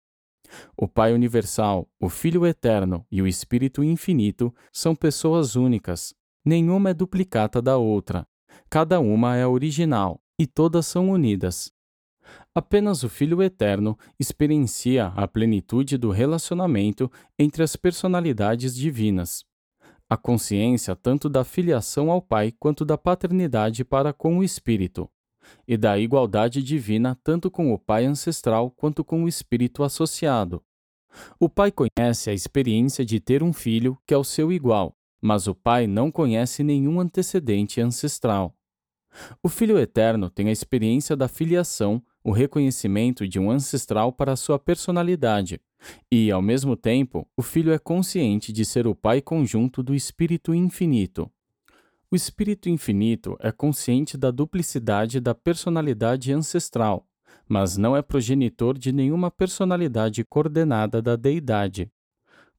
O 0.76 0.86
Pai 0.86 1.14
universal, 1.14 1.88
o 1.98 2.08
Filho 2.08 2.46
eterno 2.46 3.06
e 3.10 3.22
o 3.22 3.26
Espírito 3.26 3.82
infinito 3.82 4.54
são 4.72 4.94
pessoas 4.94 5.56
únicas. 5.56 6.14
Nenhuma 6.44 6.90
é 6.90 6.94
duplicata 6.94 7.62
da 7.62 7.76
outra, 7.76 8.26
Cada 8.72 9.00
uma 9.00 9.36
é 9.36 9.46
original 9.46 10.18
e 10.38 10.46
todas 10.46 10.86
são 10.86 11.10
unidas. 11.10 11.70
Apenas 12.54 13.02
o 13.02 13.08
Filho 13.10 13.42
Eterno 13.42 13.98
experiencia 14.18 15.08
a 15.08 15.28
plenitude 15.28 15.98
do 15.98 16.10
relacionamento 16.10 17.12
entre 17.38 17.62
as 17.62 17.76
personalidades 17.76 18.74
divinas. 18.74 19.44
A 20.08 20.16
consciência 20.16 20.96
tanto 20.96 21.28
da 21.28 21.44
filiação 21.44 22.10
ao 22.10 22.22
Pai 22.22 22.50
quanto 22.50 22.82
da 22.82 22.96
paternidade 22.96 23.84
para 23.84 24.10
com 24.10 24.38
o 24.38 24.42
Espírito. 24.42 25.06
e 25.68 25.76
da 25.76 25.98
igualdade 25.98 26.62
divina 26.62 27.14
tanto 27.22 27.50
com 27.50 27.74
o 27.74 27.78
Pai 27.78 28.06
ancestral 28.06 28.70
quanto 28.70 29.04
com 29.04 29.24
o 29.24 29.28
Espírito 29.28 29.82
associado. 29.82 30.64
O 31.38 31.46
Pai 31.46 31.70
conhece 31.70 32.30
a 32.30 32.32
experiência 32.32 33.04
de 33.04 33.20
ter 33.20 33.42
um 33.42 33.52
filho 33.52 33.98
que 34.06 34.14
é 34.14 34.16
o 34.16 34.24
seu 34.24 34.50
igual, 34.50 34.96
mas 35.20 35.46
o 35.46 35.54
Pai 35.54 35.86
não 35.86 36.10
conhece 36.10 36.64
nenhum 36.64 37.00
antecedente 37.00 37.78
ancestral. 37.78 38.56
O 39.42 39.48
Filho 39.48 39.78
Eterno 39.78 40.30
tem 40.30 40.48
a 40.48 40.52
experiência 40.52 41.16
da 41.16 41.28
filiação, 41.28 42.02
o 42.24 42.30
reconhecimento 42.30 43.26
de 43.26 43.38
um 43.38 43.50
ancestral 43.50 44.12
para 44.12 44.36
sua 44.36 44.58
personalidade, 44.58 45.60
e, 46.10 46.30
ao 46.30 46.42
mesmo 46.42 46.76
tempo, 46.76 47.26
o 47.36 47.42
Filho 47.42 47.72
é 47.72 47.78
consciente 47.78 48.52
de 48.52 48.64
ser 48.64 48.86
o 48.86 48.94
Pai 48.94 49.20
conjunto 49.20 49.82
do 49.82 49.94
Espírito 49.94 50.54
Infinito. 50.54 51.30
O 52.10 52.16
Espírito 52.16 52.68
Infinito 52.68 53.36
é 53.40 53.50
consciente 53.50 54.16
da 54.16 54.30
duplicidade 54.30 55.18
da 55.18 55.34
personalidade 55.34 56.32
ancestral, 56.32 57.06
mas 57.48 57.76
não 57.76 57.96
é 57.96 58.02
progenitor 58.02 58.76
de 58.78 58.92
nenhuma 58.92 59.30
personalidade 59.30 60.24
coordenada 60.24 61.00
da 61.02 61.16
deidade. 61.16 61.90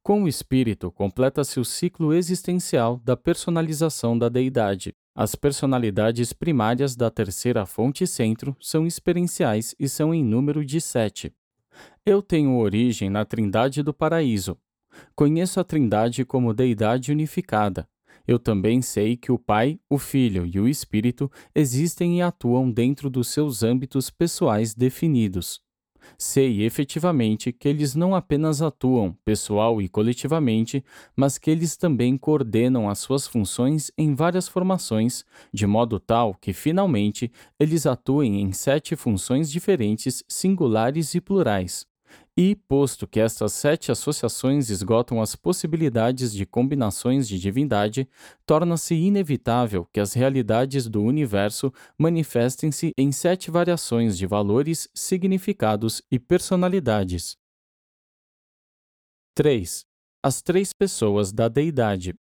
Com 0.01 0.23
o 0.23 0.27
Espírito, 0.27 0.91
completa-se 0.91 1.59
o 1.59 1.65
ciclo 1.65 2.13
existencial 2.13 2.99
da 3.05 3.15
personalização 3.15 4.17
da 4.17 4.27
deidade. 4.27 4.93
As 5.15 5.35
personalidades 5.35 6.33
primárias 6.33 6.95
da 6.95 7.11
terceira 7.11 7.67
fonte 7.67 8.07
centro 8.07 8.57
são 8.59 8.87
experienciais 8.87 9.75
e 9.79 9.87
são 9.87 10.11
em 10.11 10.23
número 10.23 10.65
de 10.65 10.81
sete. 10.81 11.31
Eu 12.03 12.19
tenho 12.19 12.57
origem 12.57 13.11
na 13.11 13.23
Trindade 13.23 13.83
do 13.83 13.93
Paraíso. 13.93 14.57
Conheço 15.15 15.59
a 15.59 15.63
Trindade 15.63 16.25
como 16.25 16.53
deidade 16.53 17.11
unificada. 17.11 17.87
Eu 18.27 18.39
também 18.39 18.81
sei 18.81 19.15
que 19.15 19.31
o 19.31 19.37
Pai, 19.37 19.79
o 19.87 19.99
Filho 19.99 20.47
e 20.47 20.59
o 20.59 20.67
Espírito 20.67 21.31
existem 21.53 22.17
e 22.17 22.21
atuam 22.21 22.71
dentro 22.71 23.07
dos 23.07 23.27
seus 23.27 23.61
âmbitos 23.61 24.09
pessoais 24.09 24.73
definidos. 24.73 25.61
Sei 26.17 26.63
efetivamente 26.63 27.51
que 27.51 27.67
eles 27.67 27.95
não 27.95 28.15
apenas 28.15 28.61
atuam, 28.61 29.15
pessoal 29.23 29.81
e 29.81 29.87
coletivamente, 29.87 30.83
mas 31.15 31.37
que 31.37 31.49
eles 31.51 31.77
também 31.77 32.17
coordenam 32.17 32.89
as 32.89 32.99
suas 32.99 33.27
funções 33.27 33.91
em 33.97 34.13
várias 34.13 34.47
formações, 34.47 35.23
de 35.53 35.67
modo 35.67 35.99
tal 35.99 36.33
que, 36.35 36.53
finalmente, 36.53 37.31
eles 37.59 37.85
atuem 37.85 38.41
em 38.41 38.51
sete 38.51 38.95
funções 38.95 39.51
diferentes, 39.51 40.23
singulares 40.27 41.13
e 41.15 41.21
plurais. 41.21 41.92
E, 42.35 42.55
posto 42.55 43.05
que 43.05 43.19
estas 43.19 43.53
sete 43.53 43.91
associações 43.91 44.71
esgotam 44.71 45.21
as 45.21 45.35
possibilidades 45.35 46.33
de 46.33 46.47
combinações 46.47 47.27
de 47.27 47.37
divindade, 47.37 48.09
torna-se 48.43 48.95
inevitável 48.95 49.85
que 49.93 49.99
as 49.99 50.13
realidades 50.13 50.89
do 50.89 51.03
universo 51.03 51.71
manifestem-se 51.95 52.91
em 52.97 53.11
sete 53.11 53.51
variações 53.51 54.17
de 54.17 54.25
valores, 54.25 54.89
significados 54.95 56.01
e 56.09 56.17
personalidades. 56.17 57.37
3. 59.35 59.85
As 60.23 60.41
três 60.41 60.73
pessoas 60.73 61.31
da 61.31 61.47
deidade. 61.47 62.15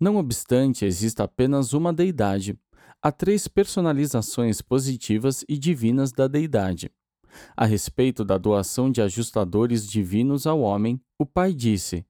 Não 0.00 0.16
obstante 0.16 0.84
exista 0.84 1.22
apenas 1.22 1.72
uma 1.72 1.92
deidade, 1.92 2.58
há 3.00 3.12
três 3.12 3.46
personalizações 3.46 4.60
positivas 4.60 5.44
e 5.48 5.56
divinas 5.56 6.10
da 6.10 6.26
deidade. 6.26 6.90
A 7.56 7.64
respeito 7.64 8.24
da 8.24 8.38
doação 8.38 8.90
de 8.90 9.00
ajustadores 9.00 9.88
divinos 9.88 10.46
ao 10.46 10.60
homem, 10.60 11.00
o 11.18 11.26
Pai 11.26 11.52
disse: 11.52 12.04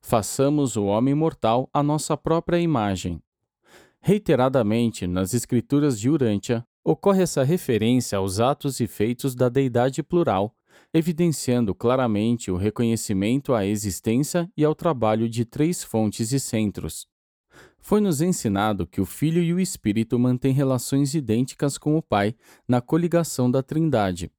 Façamos 0.00 0.76
o 0.76 0.84
homem 0.84 1.14
mortal 1.14 1.68
à 1.72 1.82
nossa 1.82 2.16
própria 2.16 2.58
imagem. 2.58 3.22
Reiteradamente, 4.00 5.06
nas 5.06 5.32
escrituras 5.32 5.98
de 5.98 6.10
Urântia, 6.10 6.66
ocorre 6.84 7.22
essa 7.22 7.42
referência 7.42 8.18
aos 8.18 8.38
atos 8.38 8.78
e 8.80 8.86
feitos 8.86 9.34
da 9.34 9.48
deidade 9.48 10.02
plural, 10.02 10.54
evidenciando 10.92 11.74
claramente 11.74 12.50
o 12.50 12.56
reconhecimento 12.56 13.54
à 13.54 13.64
existência 13.64 14.50
e 14.56 14.64
ao 14.64 14.74
trabalho 14.74 15.28
de 15.28 15.44
três 15.44 15.82
fontes 15.82 16.32
e 16.32 16.38
centros. 16.38 17.08
Foi-nos 17.78 18.20
ensinado 18.20 18.86
que 18.86 19.00
o 19.00 19.06
Filho 19.06 19.42
e 19.42 19.52
o 19.52 19.60
Espírito 19.60 20.18
mantêm 20.18 20.52
relações 20.52 21.14
idênticas 21.14 21.78
com 21.78 21.96
o 21.96 22.02
Pai 22.02 22.34
na 22.68 22.80
coligação 22.80 23.50
da 23.50 23.62
Trindade, 23.62 24.30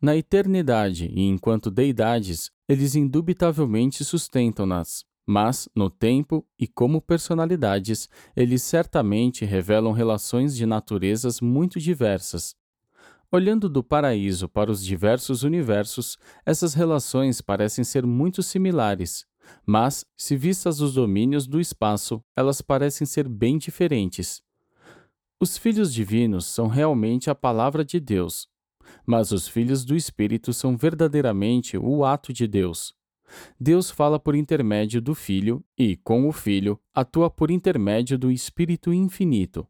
na 0.00 0.16
eternidade 0.16 1.06
e 1.12 1.22
enquanto 1.22 1.70
deidades, 1.70 2.50
eles 2.68 2.94
indubitavelmente 2.94 4.04
sustentam-nas, 4.04 5.04
mas, 5.26 5.68
no 5.74 5.90
tempo 5.90 6.46
e 6.58 6.66
como 6.66 7.00
personalidades, 7.00 8.08
eles 8.36 8.62
certamente 8.62 9.44
revelam 9.44 9.92
relações 9.92 10.56
de 10.56 10.64
naturezas 10.64 11.40
muito 11.40 11.80
diversas. 11.80 12.54
Olhando 13.30 13.68
do 13.68 13.82
paraíso 13.82 14.48
para 14.48 14.70
os 14.70 14.84
diversos 14.84 15.42
universos, 15.42 16.16
essas 16.44 16.74
relações 16.74 17.40
parecem 17.40 17.82
ser 17.82 18.06
muito 18.06 18.40
similares, 18.42 19.26
mas, 19.66 20.04
se 20.16 20.36
vistas 20.36 20.80
os 20.80 20.94
domínios 20.94 21.46
do 21.46 21.60
espaço, 21.60 22.22
elas 22.36 22.60
parecem 22.60 23.06
ser 23.06 23.28
bem 23.28 23.58
diferentes. 23.58 24.40
Os 25.40 25.58
filhos 25.58 25.92
divinos 25.92 26.46
são 26.46 26.68
realmente 26.68 27.28
a 27.28 27.34
palavra 27.34 27.84
de 27.84 28.00
Deus, 28.00 28.48
mas 29.06 29.30
os 29.32 29.46
filhos 29.46 29.84
do 29.84 29.94
Espírito 29.94 30.52
são 30.52 30.76
verdadeiramente 30.76 31.78
o 31.78 32.04
ato 32.04 32.32
de 32.32 32.46
Deus. 32.46 32.94
Deus 33.58 33.90
fala 33.90 34.18
por 34.18 34.34
intermédio 34.34 35.00
do 35.00 35.14
Filho 35.14 35.64
e, 35.78 35.96
com 35.96 36.28
o 36.28 36.32
Filho, 36.32 36.78
atua 36.94 37.30
por 37.30 37.50
intermédio 37.50 38.18
do 38.18 38.30
Espírito 38.30 38.92
Infinito, 38.92 39.66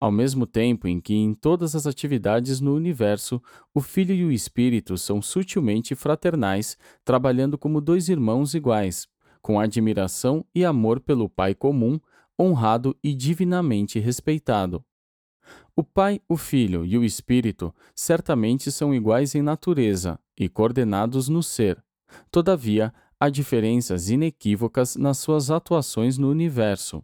ao 0.00 0.10
mesmo 0.10 0.46
tempo 0.46 0.88
em 0.88 0.98
que, 0.98 1.14
em 1.14 1.34
todas 1.34 1.76
as 1.76 1.86
atividades 1.86 2.60
no 2.60 2.74
universo, 2.74 3.40
o 3.74 3.80
Filho 3.80 4.14
e 4.14 4.24
o 4.24 4.32
Espírito 4.32 4.96
são 4.96 5.20
sutilmente 5.20 5.94
fraternais, 5.94 6.78
trabalhando 7.04 7.58
como 7.58 7.80
dois 7.80 8.08
irmãos 8.08 8.54
iguais, 8.54 9.06
com 9.42 9.60
admiração 9.60 10.44
e 10.54 10.64
amor 10.64 11.00
pelo 11.00 11.28
Pai 11.28 11.54
comum, 11.54 12.00
honrado 12.40 12.96
e 13.04 13.14
divinamente 13.14 13.98
respeitado. 13.98 14.82
O 15.74 15.84
Pai, 15.84 16.20
o 16.28 16.36
Filho 16.36 16.84
e 16.84 16.98
o 16.98 17.04
Espírito 17.04 17.74
certamente 17.94 18.70
são 18.70 18.94
iguais 18.94 19.34
em 19.34 19.42
natureza 19.42 20.18
e 20.38 20.48
coordenados 20.48 21.28
no 21.28 21.42
ser. 21.42 21.82
Todavia, 22.30 22.92
há 23.18 23.28
diferenças 23.28 24.10
inequívocas 24.10 24.96
nas 24.96 25.18
suas 25.18 25.50
atuações 25.50 26.18
no 26.18 26.30
universo. 26.30 27.02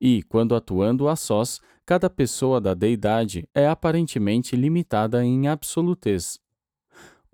E, 0.00 0.22
quando 0.24 0.54
atuando 0.54 1.08
a 1.08 1.16
sós, 1.16 1.60
cada 1.86 2.10
pessoa 2.10 2.60
da 2.60 2.74
deidade 2.74 3.48
é 3.54 3.66
aparentemente 3.66 4.56
limitada 4.56 5.24
em 5.24 5.48
absolutez. 5.48 6.41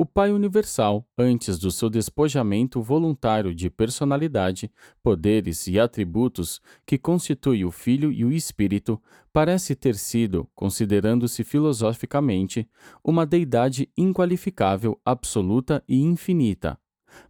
O 0.01 0.07
Pai 0.07 0.31
Universal, 0.31 1.05
antes 1.19 1.59
do 1.59 1.73
seu 1.73 1.91
despojamento 1.91 2.81
voluntário 2.81 3.53
de 3.53 3.69
personalidade, 3.69 4.71
poderes 5.03 5.67
e 5.67 5.77
atributos 5.81 6.61
que 6.87 6.97
constitui 6.97 7.65
o 7.65 7.73
Filho 7.73 8.13
e 8.13 8.25
o 8.25 8.31
Espírito, 8.31 9.03
parece 9.33 9.75
ter 9.75 9.97
sido, 9.97 10.49
considerando-se 10.55 11.43
filosoficamente, 11.43 12.71
uma 13.03 13.27
deidade 13.27 13.91
inqualificável, 13.99 15.01
absoluta 15.05 15.83
e 15.89 16.01
infinita. 16.01 16.79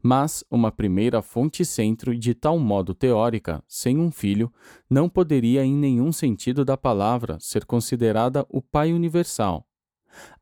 Mas 0.03 0.45
uma 0.51 0.71
primeira 0.71 1.23
fonte-centro 1.23 2.15
de 2.15 2.35
tal 2.35 2.59
modo 2.59 2.95
teórica, 2.95 3.65
sem 3.67 3.97
um 3.97 4.11
filho, 4.11 4.53
não 4.91 5.09
poderia 5.09 5.65
em 5.65 5.75
nenhum 5.75 6.13
sentido 6.13 6.67
da 6.67 6.77
palavra 6.77 7.39
ser 7.41 7.65
considerada 7.65 8.45
o 8.51 8.61
Pai 8.61 8.93
Universal 8.93 9.68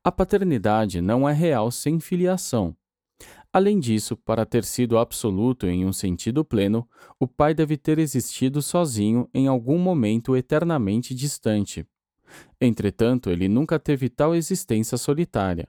a 0.03 0.11
paternidade 0.11 1.01
não 1.01 1.27
é 1.27 1.33
real 1.33 1.69
sem 1.71 1.99
filiação. 1.99 2.75
Além 3.51 3.79
disso, 3.79 4.15
para 4.15 4.45
ter 4.45 4.63
sido 4.63 4.97
absoluto 4.97 5.67
em 5.67 5.85
um 5.85 5.93
sentido 5.93 6.43
pleno, 6.43 6.87
o 7.19 7.27
pai 7.27 7.53
deve 7.53 7.77
ter 7.77 7.97
existido 7.97 8.61
sozinho 8.61 9.27
em 9.33 9.47
algum 9.47 9.77
momento 9.77 10.35
eternamente 10.35 11.15
distante. 11.15 11.85
Entretanto, 12.59 13.29
ele 13.29 13.47
nunca 13.47 13.79
teve 13.79 14.09
tal 14.09 14.35
existência 14.35 14.97
solitária. 14.97 15.67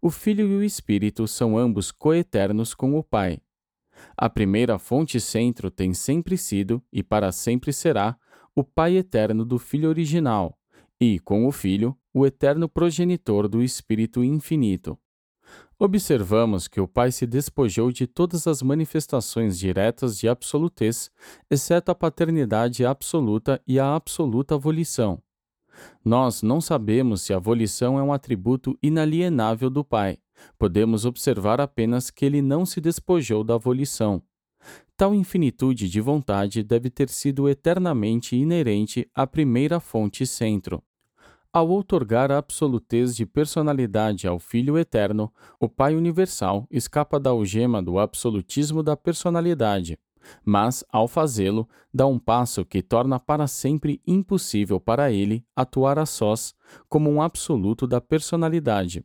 O 0.00 0.10
Filho 0.10 0.46
e 0.46 0.56
o 0.56 0.62
Espírito 0.62 1.26
são 1.26 1.58
ambos 1.58 1.90
coeternos 1.90 2.74
com 2.74 2.96
o 2.96 3.02
Pai. 3.02 3.40
A 4.16 4.28
primeira 4.30 4.78
fonte 4.78 5.18
centro 5.20 5.70
tem 5.70 5.92
sempre 5.92 6.36
sido, 6.36 6.80
e 6.92 7.02
para 7.02 7.32
sempre 7.32 7.72
será, 7.72 8.16
o 8.54 8.62
Pai 8.62 8.96
eterno 8.96 9.44
do 9.44 9.58
Filho 9.58 9.88
original, 9.88 10.57
e, 11.00 11.18
com 11.18 11.46
o 11.46 11.52
Filho, 11.52 11.96
o 12.12 12.26
eterno 12.26 12.68
progenitor 12.68 13.48
do 13.48 13.62
Espírito 13.62 14.24
infinito. 14.24 14.98
Observamos 15.78 16.66
que 16.66 16.80
o 16.80 16.88
Pai 16.88 17.12
se 17.12 17.24
despojou 17.24 17.92
de 17.92 18.06
todas 18.06 18.48
as 18.48 18.62
manifestações 18.62 19.56
diretas 19.56 20.18
de 20.18 20.28
absolutez, 20.28 21.08
exceto 21.48 21.92
a 21.92 21.94
paternidade 21.94 22.84
absoluta 22.84 23.62
e 23.66 23.78
a 23.78 23.94
absoluta 23.94 24.58
volição. 24.58 25.22
Nós 26.04 26.42
não 26.42 26.60
sabemos 26.60 27.22
se 27.22 27.32
a 27.32 27.38
volição 27.38 27.96
é 27.96 28.02
um 28.02 28.12
atributo 28.12 28.76
inalienável 28.82 29.70
do 29.70 29.84
Pai. 29.84 30.18
Podemos 30.58 31.04
observar 31.04 31.60
apenas 31.60 32.10
que 32.10 32.24
ele 32.24 32.42
não 32.42 32.66
se 32.66 32.80
despojou 32.80 33.44
da 33.44 33.56
volição. 33.56 34.20
Tal 34.96 35.14
infinitude 35.14 35.88
de 35.88 36.00
vontade 36.00 36.64
deve 36.64 36.90
ter 36.90 37.08
sido 37.08 37.48
eternamente 37.48 38.34
inerente 38.34 39.08
à 39.14 39.28
primeira 39.28 39.78
fonte 39.78 40.26
centro. 40.26 40.82
Ao 41.50 41.66
outorgar 41.66 42.30
a 42.30 42.36
absolutez 42.36 43.16
de 43.16 43.24
personalidade 43.24 44.28
ao 44.28 44.38
Filho 44.38 44.76
Eterno, 44.76 45.32
o 45.58 45.66
Pai 45.66 45.96
Universal 45.96 46.66
escapa 46.70 47.18
da 47.18 47.30
algema 47.30 47.82
do 47.82 47.98
absolutismo 47.98 48.82
da 48.82 48.94
personalidade, 48.94 49.98
mas, 50.44 50.84
ao 50.92 51.08
fazê-lo, 51.08 51.66
dá 51.92 52.06
um 52.06 52.18
passo 52.18 52.66
que 52.66 52.82
torna 52.82 53.18
para 53.18 53.46
sempre 53.46 53.98
impossível 54.06 54.78
para 54.78 55.10
ele 55.10 55.42
atuar 55.56 55.98
a 55.98 56.04
sós 56.04 56.54
como 56.86 57.10
um 57.10 57.22
absoluto 57.22 57.86
da 57.86 57.98
personalidade. 57.98 59.02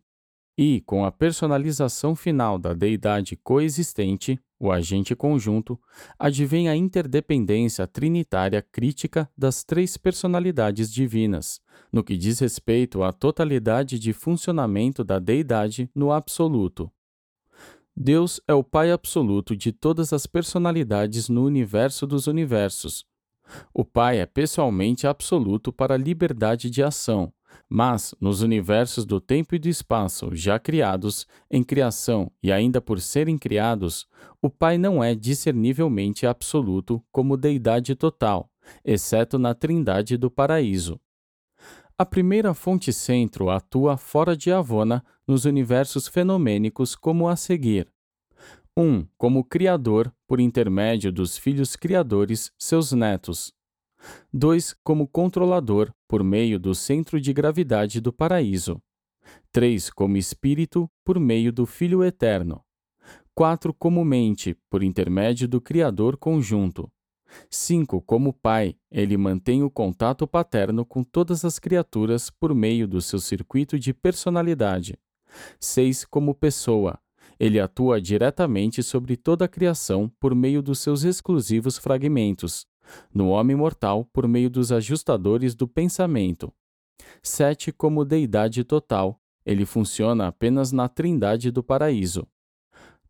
E, 0.58 0.82
com 0.82 1.04
a 1.04 1.12
personalização 1.12 2.16
final 2.16 2.60
da 2.60 2.74
deidade 2.74 3.36
coexistente, 3.36 4.40
o 4.60 4.72
agente 4.72 5.16
conjunto, 5.16 5.80
advém 6.18 6.70
a 6.70 6.76
interdependência 6.76 7.88
trinitária 7.88 8.62
crítica 8.62 9.30
das 9.38 9.64
três 9.64 9.98
personalidades 9.98 10.94
divinas, 10.94 11.60
no 11.92 12.04
que 12.04 12.16
diz 12.16 12.40
respeito 12.40 13.04
à 13.04 13.12
totalidade 13.12 13.98
de 13.98 14.14
funcionamento 14.14 15.04
da 15.04 15.20
deidade 15.20 15.90
no 15.94 16.12
absoluto. 16.12 16.90
Deus 17.96 18.40
é 18.48 18.54
o 18.54 18.64
Pai 18.64 18.92
absoluto 18.92 19.56
de 19.56 19.72
todas 19.72 20.14
as 20.14 20.26
personalidades 20.26 21.30
no 21.30 21.44
universo 21.44 22.08
dos 22.08 22.28
universos. 22.28 23.06
O 23.74 23.84
Pai 23.84 24.20
é 24.20 24.26
pessoalmente 24.26 25.06
absoluto 25.06 25.74
para 25.74 25.96
a 25.96 25.98
liberdade 25.98 26.70
de 26.70 26.82
ação, 26.82 27.34
mas, 27.70 28.14
nos 28.20 28.42
universos 28.42 29.06
do 29.06 29.20
tempo 29.20 29.56
e 29.56 29.60
do 29.60 29.68
espaço 29.68 30.30
já 30.34 30.60
criados, 30.60 31.26
em 31.50 31.64
criação 31.64 32.32
e 32.42 32.52
ainda 32.52 32.80
por 32.80 33.00
serem 33.00 33.38
criados, 33.38 34.08
o 34.42 34.50
Pai 34.50 34.78
não 34.78 35.04
é 35.04 35.16
discernivelmente 35.16 36.28
absoluto 36.28 37.04
como 37.12 37.38
deidade 37.38 37.96
total, 37.96 38.50
exceto 38.84 39.40
na 39.40 39.54
Trindade 39.54 40.18
do 40.18 40.30
Paraíso. 40.30 41.00
A 41.98 42.06
primeira 42.06 42.54
fonte 42.54 42.92
centro 42.92 43.50
atua 43.50 43.98
fora 43.98 44.36
de 44.36 44.52
Avona 44.52 45.04
nos 45.28 45.46
universos 45.46 46.08
fenomênicos 46.08 46.96
como 46.96 47.28
a 47.28 47.36
seguir. 47.36 47.88
1. 48.76 48.82
Um, 48.82 49.08
como 49.18 49.44
Criador, 49.44 50.12
por 50.28 50.40
intermédio 50.40 51.12
dos 51.12 51.38
filhos 51.38 51.76
criadores, 51.76 52.52
seus 52.58 52.92
netos. 52.92 53.54
2. 54.32 54.76
Como 54.84 55.08
controlador, 55.08 55.94
por 56.08 56.24
meio 56.24 56.60
do 56.60 56.74
centro 56.76 57.20
de 57.20 57.34
gravidade 57.34 58.02
do 58.02 58.12
paraíso. 58.12 58.82
3. 59.52 59.90
Como 59.92 60.18
espírito, 60.18 60.90
por 61.04 61.20
meio 61.20 61.52
do 61.52 61.66
Filho 61.66 62.04
eterno. 62.04 62.64
4. 63.36 63.74
Como 63.74 64.04
mente, 64.04 64.58
por 64.70 64.84
intermédio 64.84 65.48
do 65.48 65.62
Criador 65.62 66.18
conjunto. 66.18 66.92
5. 67.50 68.02
Como 68.02 68.34
pai, 68.34 68.76
ele 68.92 69.18
mantém 69.18 69.64
o 69.64 69.70
contato 69.70 70.28
paterno 70.28 70.86
com 70.86 71.04
todas 71.04 71.44
as 71.44 71.58
criaturas 71.58 72.30
por 72.30 72.54
meio 72.54 72.88
do 72.88 73.02
seu 73.02 73.20
circuito 73.20 73.80
de 73.80 73.94
personalidade. 73.94 75.00
6. 75.60 76.06
Como 76.06 76.36
pessoa, 76.36 77.00
ele 77.40 77.60
atua 77.60 78.00
diretamente 78.00 78.84
sobre 78.84 79.18
toda 79.18 79.46
a 79.46 79.48
criação 79.48 80.12
por 80.20 80.36
meio 80.36 80.62
dos 80.62 80.80
seus 80.80 81.04
exclusivos 81.04 81.78
fragmentos, 81.78 82.66
no 83.14 83.30
homem 83.30 83.56
mortal 83.56 84.06
por 84.12 84.28
meio 84.28 84.50
dos 84.50 84.72
ajustadores 84.72 85.56
do 85.56 85.68
pensamento. 85.68 86.54
7. 87.22 87.72
Como 87.72 88.06
deidade 88.06 88.64
total, 88.64 89.20
ele 89.46 89.66
funciona 89.66 90.28
apenas 90.28 90.72
na 90.72 90.88
trindade 90.88 91.52
do 91.52 91.64
paraíso. 91.64 92.28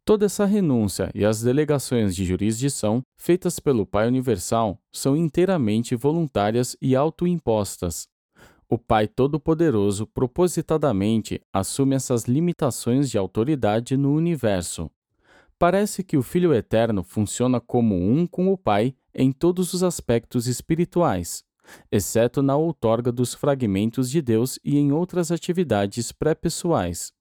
Toda 0.06 0.26
essa 0.26 0.44
renúncia 0.44 1.10
e 1.16 1.24
as 1.24 1.42
delegações 1.42 2.14
de 2.14 2.26
jurisdição 2.26 3.02
feitas 3.18 3.58
pelo 3.60 3.86
Pai 3.86 4.08
Universal 4.08 4.78
são 4.92 5.16
inteiramente 5.16 5.96
voluntárias 5.96 6.76
e 6.82 6.94
autoimpostas. 6.94 8.08
O 8.68 8.78
Pai 8.78 9.08
Todo-Poderoso 9.08 10.06
propositadamente 10.08 11.40
assume 11.54 11.96
essas 11.96 12.24
limitações 12.26 13.10
de 13.10 13.18
autoridade 13.18 13.96
no 13.96 14.14
universo. 14.14 14.92
Parece 15.58 16.04
que 16.04 16.18
o 16.18 16.24
Filho 16.24 16.54
Eterno 16.54 17.04
funciona 17.04 17.62
como 17.62 17.96
um 17.96 18.28
com 18.28 18.52
o 18.52 18.58
Pai 18.58 18.94
em 19.14 19.32
todos 19.32 19.74
os 19.74 19.84
aspectos 19.84 20.48
espirituais, 20.48 21.44
exceto 21.92 22.42
na 22.42 22.56
outorga 22.56 23.12
dos 23.12 23.34
fragmentos 23.34 24.10
de 24.10 24.22
Deus 24.22 24.60
e 24.64 24.78
em 24.78 24.92
outras 24.92 25.32
atividades 25.32 26.12
pré-pessoais. 26.12 27.14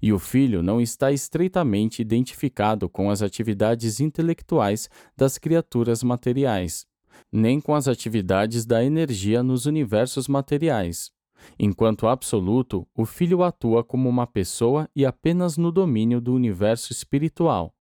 E 0.00 0.12
o 0.12 0.18
Filho 0.18 0.62
não 0.62 0.80
está 0.80 1.10
estreitamente 1.10 2.00
identificado 2.00 2.88
com 2.88 3.10
as 3.10 3.20
atividades 3.22 4.00
intelectuais 4.00 4.88
das 5.16 5.38
criaturas 5.38 6.02
materiais, 6.02 6.86
nem 7.32 7.60
com 7.60 7.74
as 7.74 7.88
atividades 7.88 8.64
da 8.64 8.84
energia 8.84 9.42
nos 9.42 9.66
universos 9.66 10.28
materiais. 10.28 11.10
Enquanto 11.58 12.06
absoluto, 12.06 12.88
o 12.94 13.04
Filho 13.04 13.42
atua 13.42 13.84
como 13.84 14.08
uma 14.08 14.26
pessoa 14.26 14.88
e 14.94 15.04
apenas 15.04 15.56
no 15.56 15.70
domínio 15.70 16.20
do 16.20 16.32
universo 16.32 16.92
espiritual. 16.92 17.75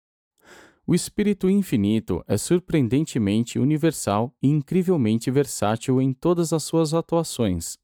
O 0.88 0.94
Espírito 0.94 1.50
Infinito 1.50 2.24
é 2.28 2.38
surpreendentemente 2.38 3.58
universal 3.58 4.32
e 4.40 4.48
incrivelmente 4.48 5.32
versátil 5.32 6.00
em 6.00 6.14
todas 6.14 6.54
as 6.54 6.62
suas 6.62 6.94
atuações. 6.94 7.80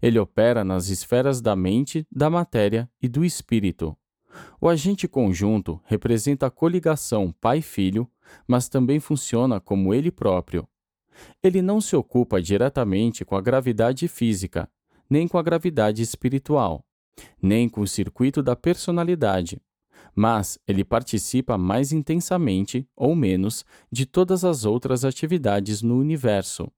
Ele 0.00 0.18
opera 0.18 0.64
nas 0.64 0.88
esferas 0.88 1.42
da 1.42 1.54
mente, 1.54 2.06
da 2.10 2.30
matéria 2.30 2.90
e 3.00 3.08
do 3.08 3.26
espírito. 3.26 3.94
O 4.58 4.70
agente 4.70 5.06
conjunto 5.06 5.82
representa 5.84 6.46
a 6.46 6.50
coligação 6.50 7.30
pai-filho, 7.30 8.10
mas 8.48 8.70
também 8.70 8.98
funciona 9.00 9.60
como 9.60 9.92
ele 9.92 10.10
próprio. 10.10 10.66
Ele 11.42 11.60
não 11.60 11.78
se 11.78 11.94
ocupa 11.94 12.40
diretamente 12.40 13.22
com 13.22 13.36
a 13.36 13.40
gravidade 13.42 14.08
física, 14.08 14.66
nem 15.10 15.28
com 15.28 15.36
a 15.36 15.42
gravidade 15.42 16.00
espiritual, 16.00 16.86
nem 17.42 17.68
com 17.68 17.82
o 17.82 17.86
circuito 17.86 18.42
da 18.42 18.56
personalidade, 18.56 19.60
mas 20.14 20.58
ele 20.66 20.84
participa 20.84 21.56
mais 21.56 21.92
intensamente, 21.92 22.86
ou 22.96 23.14
menos, 23.14 23.64
de 23.90 24.06
todas 24.06 24.44
as 24.44 24.64
outras 24.64 25.04
atividades 25.04 25.82
no 25.82 25.98
universo. 25.98 26.70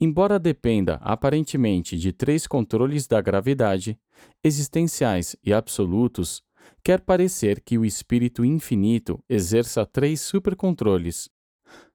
Embora 0.00 0.38
dependa 0.38 0.94
aparentemente 1.02 1.96
de 1.96 2.12
três 2.12 2.46
controles 2.46 3.06
da 3.06 3.20
gravidade, 3.20 3.98
existenciais 4.42 5.36
e 5.42 5.52
absolutos, 5.52 6.42
quer 6.82 7.00
parecer 7.00 7.60
que 7.60 7.78
o 7.78 7.84
espírito 7.84 8.44
infinito 8.44 9.22
exerça 9.28 9.86
três 9.86 10.20
supercontroles. 10.20 11.30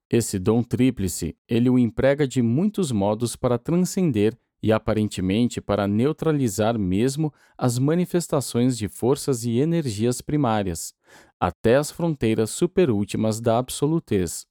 Esse 0.10 0.40
dom 0.40 0.64
tríplice 0.64 1.38
ele 1.48 1.70
o 1.70 1.78
emprega 1.78 2.28
de 2.28 2.42
muitos 2.42 2.92
modos 2.92 3.36
para 3.36 3.60
transcender 3.60 4.36
e 4.62 4.72
aparentemente 4.72 5.62
para 5.62 5.88
neutralizar 5.88 6.78
mesmo 6.78 7.34
as 7.58 7.80
manifestações 7.80 8.78
de 8.78 8.88
forças 8.88 9.44
e 9.46 9.60
energias 9.60 10.22
primárias, 10.22 10.94
até 11.40 11.76
as 11.76 11.92
fronteiras 11.92 12.50
superúltimas 12.50 13.40
da 13.40 13.58
absolutez. 13.58 14.46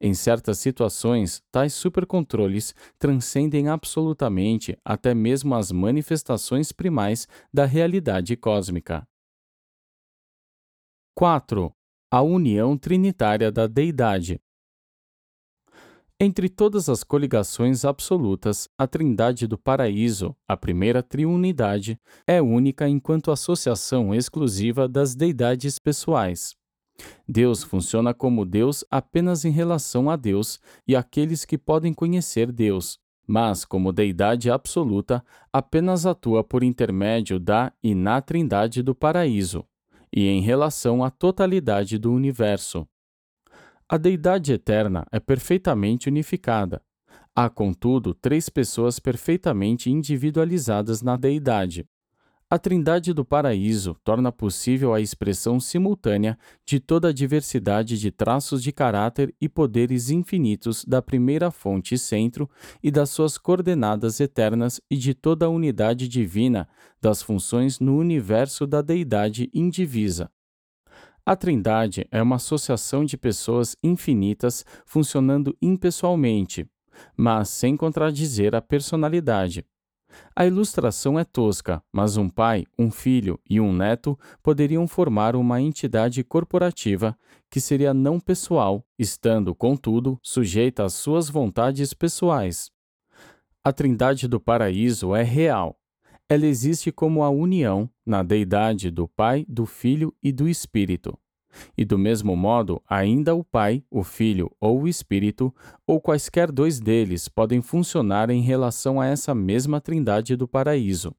Em 0.00 0.12
certas 0.14 0.58
situações, 0.58 1.42
tais 1.50 1.72
supercontroles 1.72 2.74
transcendem 2.98 3.68
absolutamente 3.68 4.76
até 4.84 5.14
mesmo 5.14 5.54
as 5.54 5.72
manifestações 5.72 6.72
primais 6.72 7.26
da 7.52 7.64
realidade 7.64 8.36
cósmica. 8.36 9.06
4. 11.14 11.72
A 12.10 12.22
união 12.22 12.76
trinitária 12.76 13.52
da 13.52 13.66
deidade. 13.66 14.40
Entre 16.22 16.50
todas 16.50 16.90
as 16.90 17.02
coligações 17.02 17.82
absolutas, 17.82 18.68
a 18.76 18.86
Trindade 18.86 19.46
do 19.46 19.56
Paraíso, 19.56 20.36
a 20.46 20.54
primeira 20.54 21.02
triunidade, 21.02 21.98
é 22.26 22.42
única 22.42 22.86
enquanto 22.86 23.30
associação 23.30 24.14
exclusiva 24.14 24.86
das 24.86 25.14
deidades 25.14 25.78
pessoais. 25.78 26.54
Deus 27.26 27.62
funciona 27.62 28.12
como 28.12 28.44
Deus 28.44 28.84
apenas 28.90 29.46
em 29.46 29.50
relação 29.50 30.10
a 30.10 30.16
Deus 30.16 30.60
e 30.86 30.94
aqueles 30.94 31.46
que 31.46 31.56
podem 31.56 31.94
conhecer 31.94 32.52
Deus, 32.52 32.98
mas 33.26 33.64
como 33.64 33.90
deidade 33.90 34.50
absoluta, 34.50 35.24
apenas 35.50 36.04
atua 36.04 36.44
por 36.44 36.62
intermédio 36.62 37.40
da 37.40 37.72
e 37.82 37.94
na 37.94 38.20
Trindade 38.20 38.82
do 38.82 38.94
Paraíso, 38.94 39.64
e 40.14 40.26
em 40.26 40.42
relação 40.42 41.02
à 41.02 41.10
totalidade 41.10 41.96
do 41.96 42.12
universo. 42.12 42.86
A 43.92 43.98
deidade 43.98 44.52
eterna 44.52 45.04
é 45.10 45.18
perfeitamente 45.18 46.08
unificada. 46.08 46.80
Há, 47.34 47.50
contudo, 47.50 48.14
três 48.14 48.48
pessoas 48.48 49.00
perfeitamente 49.00 49.90
individualizadas 49.90 51.02
na 51.02 51.16
deidade. 51.16 51.84
A 52.48 52.56
Trindade 52.56 53.12
do 53.12 53.24
Paraíso 53.24 53.96
torna 54.04 54.30
possível 54.30 54.94
a 54.94 55.00
expressão 55.00 55.58
simultânea 55.58 56.38
de 56.64 56.78
toda 56.78 57.08
a 57.08 57.12
diversidade 57.12 57.98
de 57.98 58.12
traços 58.12 58.62
de 58.62 58.70
caráter 58.70 59.34
e 59.40 59.48
poderes 59.48 60.08
infinitos 60.08 60.84
da 60.84 61.02
primeira 61.02 61.50
fonte 61.50 61.98
centro 61.98 62.48
e 62.80 62.92
das 62.92 63.10
suas 63.10 63.36
coordenadas 63.36 64.20
eternas 64.20 64.80
e 64.88 64.96
de 64.96 65.14
toda 65.14 65.46
a 65.46 65.50
unidade 65.50 66.06
divina 66.06 66.68
das 67.02 67.22
funções 67.22 67.80
no 67.80 67.98
universo 67.98 68.68
da 68.68 68.82
deidade 68.82 69.50
indivisa. 69.52 70.30
A 71.24 71.36
Trindade 71.36 72.06
é 72.10 72.22
uma 72.22 72.36
associação 72.36 73.04
de 73.04 73.16
pessoas 73.16 73.76
infinitas 73.82 74.64
funcionando 74.84 75.56
impessoalmente, 75.60 76.66
mas 77.16 77.48
sem 77.50 77.76
contradizer 77.76 78.54
a 78.54 78.62
personalidade. 78.62 79.64
A 80.34 80.44
ilustração 80.44 81.18
é 81.18 81.24
tosca, 81.24 81.82
mas 81.92 82.16
um 82.16 82.28
pai, 82.28 82.64
um 82.78 82.90
filho 82.90 83.38
e 83.48 83.60
um 83.60 83.72
neto 83.72 84.18
poderiam 84.42 84.88
formar 84.88 85.36
uma 85.36 85.60
entidade 85.60 86.24
corporativa 86.24 87.16
que 87.48 87.60
seria 87.60 87.94
não 87.94 88.18
pessoal, 88.18 88.84
estando, 88.98 89.54
contudo, 89.54 90.18
sujeita 90.22 90.84
às 90.84 90.94
suas 90.94 91.28
vontades 91.28 91.94
pessoais. 91.94 92.70
A 93.62 93.72
Trindade 93.72 94.26
do 94.26 94.40
Paraíso 94.40 95.14
é 95.14 95.22
real. 95.22 95.79
Ela 96.32 96.46
existe 96.46 96.92
como 96.92 97.24
a 97.24 97.28
união 97.28 97.90
na 98.06 98.22
deidade 98.22 98.88
do 98.88 99.08
Pai, 99.08 99.44
do 99.48 99.66
Filho 99.66 100.14
e 100.22 100.30
do 100.30 100.48
Espírito. 100.48 101.18
E 101.76 101.84
do 101.84 101.98
mesmo 101.98 102.36
modo, 102.36 102.80
ainda 102.88 103.34
o 103.34 103.42
Pai, 103.42 103.82
o 103.90 104.04
Filho 104.04 104.48
ou 104.60 104.82
o 104.82 104.86
Espírito, 104.86 105.52
ou 105.84 106.00
quaisquer 106.00 106.52
dois 106.52 106.78
deles, 106.78 107.26
podem 107.26 107.60
funcionar 107.60 108.30
em 108.30 108.42
relação 108.42 109.00
a 109.00 109.06
essa 109.06 109.34
mesma 109.34 109.80
Trindade 109.80 110.36
do 110.36 110.46
paraíso. 110.46 111.12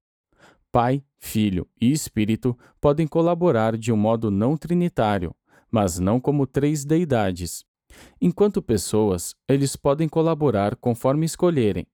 Pai, 0.71 1.04
Filho 1.19 1.67
e 1.82 1.91
Espírito 1.91 2.58
podem 2.80 3.06
colaborar 3.06 3.76
de 3.76 3.91
um 3.91 3.97
modo 3.97 4.32
não 4.32 4.56
trinitário, 4.56 5.36
mas 5.69 6.00
não 6.00 6.21
como 6.21 6.47
três 6.47 6.86
deidades. 6.86 7.65
Enquanto 8.21 8.62
pessoas, 8.62 9.36
eles 9.45 9.76
podem 9.76 10.08
colaborar 10.08 10.78
conforme 10.78 11.26
escolherem, 11.26 11.86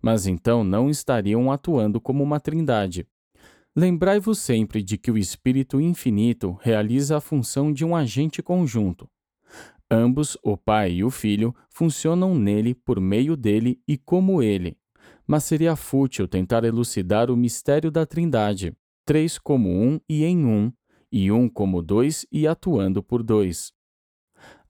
mas 0.00 0.26
então 0.26 0.64
não 0.64 0.90
estariam 0.90 1.50
atuando 1.50 2.00
como 2.00 2.22
uma 2.22 2.40
trindade, 2.40 3.06
Lembrai-vos 3.78 4.38
sempre 4.38 4.82
de 4.82 4.96
que 4.96 5.10
o 5.10 5.18
Espírito 5.18 5.78
Infinito 5.78 6.58
realiza 6.62 7.18
a 7.18 7.20
função 7.20 7.70
de 7.70 7.84
um 7.84 7.94
agente 7.94 8.42
conjunto. 8.42 9.06
Ambos, 9.90 10.38
o 10.42 10.56
Pai 10.56 10.92
e 10.92 11.04
o 11.04 11.10
Filho, 11.10 11.54
funcionam 11.68 12.34
nele, 12.34 12.74
por 12.74 12.98
meio 12.98 13.36
dele 13.36 13.78
e 13.86 13.98
como 13.98 14.42
ele. 14.42 14.78
Mas 15.26 15.44
seria 15.44 15.76
fútil 15.76 16.26
tentar 16.26 16.64
elucidar 16.64 17.30
o 17.30 17.36
mistério 17.36 17.90
da 17.90 18.06
Trindade, 18.06 18.72
três 19.04 19.38
como 19.38 19.68
um 19.68 20.00
e 20.08 20.24
em 20.24 20.46
um, 20.46 20.72
e 21.12 21.30
um 21.30 21.46
como 21.46 21.82
dois 21.82 22.24
e 22.32 22.46
atuando 22.46 23.02
por 23.02 23.22
dois. 23.22 23.74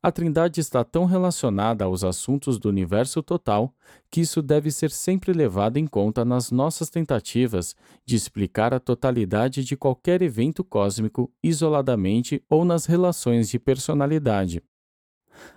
A 0.07 0.13
Trindade 0.13 0.61
está 0.61 0.85
tão 0.85 1.05
relacionada 1.05 1.85
aos 1.85 2.05
assuntos 2.05 2.61
do 2.61 2.69
universo 2.69 3.21
total 3.25 3.75
que 4.09 4.21
isso 4.21 4.41
deve 4.41 4.71
ser 4.71 4.93
sempre 4.93 5.33
levado 5.33 5.79
em 5.79 5.87
conta 5.89 6.25
nas 6.25 6.53
nossas 6.53 6.89
tentativas 6.89 7.75
de 8.05 8.15
explicar 8.15 8.73
a 8.73 8.79
totalidade 8.79 9.65
de 9.65 9.77
qualquer 9.77 10.23
evento 10.23 10.63
cósmico 10.63 11.29
isoladamente 11.43 12.41
ou 12.49 12.65
nas 12.65 12.87
relações 12.87 13.49
de 13.49 13.59
personalidade. 13.59 14.63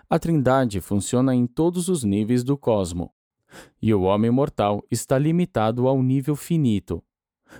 A 0.09 0.17
Trindade 0.17 0.81
funciona 0.81 1.35
em 1.35 1.45
todos 1.45 1.87
os 1.87 2.03
níveis 2.03 2.43
do 2.43 2.57
cosmo, 2.57 3.13
e 3.79 3.93
o 3.93 4.01
homem 4.01 4.31
mortal 4.31 4.83
está 4.89 5.19
limitado 5.19 5.87
ao 5.87 6.01
nível 6.01 6.35
finito. 6.35 7.03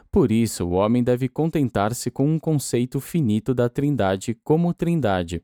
Por 0.10 0.32
isso, 0.32 0.66
o 0.66 0.72
homem 0.72 1.04
deve 1.04 1.30
contentar-se 1.30 2.10
com 2.10 2.28
um 2.28 2.40
conceito 2.40 3.00
finito 3.00 3.54
da 3.54 3.70
Trindade 3.70 4.34
como 4.44 4.74
Trindade 4.74 5.44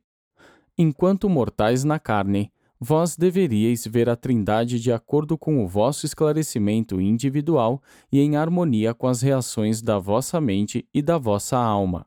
Enquanto 0.77 1.29
mortais 1.29 1.85
na 1.85 1.97
carne, 1.97 2.51
vós 2.77 3.15
deveríeis 3.15 3.87
ver 3.87 4.09
a 4.09 4.15
Trindade 4.15 4.77
de 4.77 4.91
acordo 4.91 5.37
com 5.37 5.63
o 5.63 5.67
vosso 5.67 6.05
esclarecimento 6.05 6.99
individual 6.99 7.81
e 8.11 8.19
em 8.19 8.35
harmonia 8.35 8.93
com 8.93 9.07
as 9.07 9.21
reações 9.21 9.81
da 9.81 9.97
vossa 9.97 10.41
mente 10.41 10.85
e 10.93 11.01
da 11.01 11.17
vossa 11.17 11.57
alma. 11.57 12.05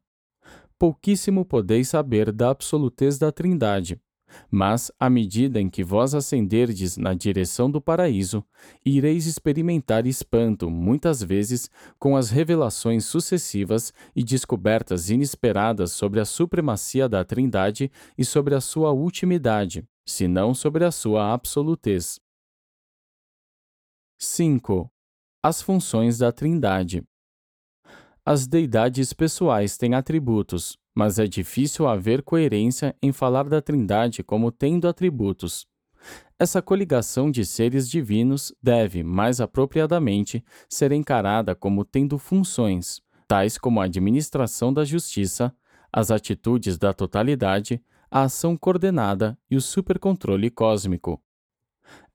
Pouquíssimo 0.79 1.47
podeis 1.47 1.89
saber 1.89 2.31
da 2.31 2.51
absolutez 2.51 3.17
da 3.17 3.33
Trindade, 3.33 3.99
mas, 4.51 4.91
à 4.99 5.09
medida 5.09 5.61
em 5.61 5.69
que 5.69 5.85
vós 5.85 6.15
ascenderdes 6.15 6.97
na 6.97 7.15
direção 7.15 7.71
do 7.71 7.81
paraíso, 7.81 8.45
ireis 8.85 9.27
experimentar 9.27 10.07
espanto, 10.07 10.71
muitas 10.71 11.23
vezes, 11.23 11.71
com 11.99 12.17
as 12.17 12.31
revelações 12.31 13.05
sucessivas 13.05 13.93
e 14.15 14.23
descobertas 14.23 15.11
inesperadas 15.11 15.93
sobre 15.93 16.21
a 16.21 16.25
supremacia 16.25 17.09
da 17.09 17.25
Trindade 17.25 17.91
e 18.17 18.25
sobre 18.25 18.55
a 18.55 18.61
sua 18.61 18.93
ultimidade, 18.93 19.87
se 20.07 20.27
não 20.27 20.55
sobre 20.55 20.85
a 20.85 20.91
sua 20.91 21.33
absolutez. 21.33 22.21
5. 24.19 24.91
As 25.43 25.63
funções 25.63 26.19
da 26.19 26.33
Trindade. 26.33 27.05
As 28.31 28.47
deidades 28.47 29.15
pessoais 29.15 29.79
têm 29.79 29.95
atributos, 29.95 30.77
mas 30.95 31.19
é 31.19 31.27
difícil 31.27 31.89
haver 31.89 32.23
coerência 32.23 32.95
em 33.03 33.11
falar 33.11 33.49
da 33.49 33.63
Trindade 33.63 34.23
como 34.23 34.53
tendo 34.53 34.87
atributos. 34.87 35.67
Essa 36.39 36.61
coligação 36.61 37.31
de 37.31 37.43
seres 37.47 37.89
divinos 37.89 38.55
deve, 38.63 39.03
mais 39.03 39.41
apropriadamente, 39.41 40.45
ser 40.69 40.93
encarada 40.93 41.55
como 41.55 41.87
tendo 41.87 42.19
funções, 42.19 43.01
tais 43.27 43.57
como 43.57 43.81
a 43.81 43.85
administração 43.85 44.75
da 44.75 44.85
justiça, 44.85 45.51
as 45.91 46.11
atitudes 46.11 46.77
da 46.77 46.93
totalidade, 46.93 47.83
a 48.11 48.25
ação 48.25 48.59
coordenada 48.59 49.39
e 49.51 49.57
o 49.57 49.61
supercontrole 49.63 50.51
cósmico. 50.51 51.19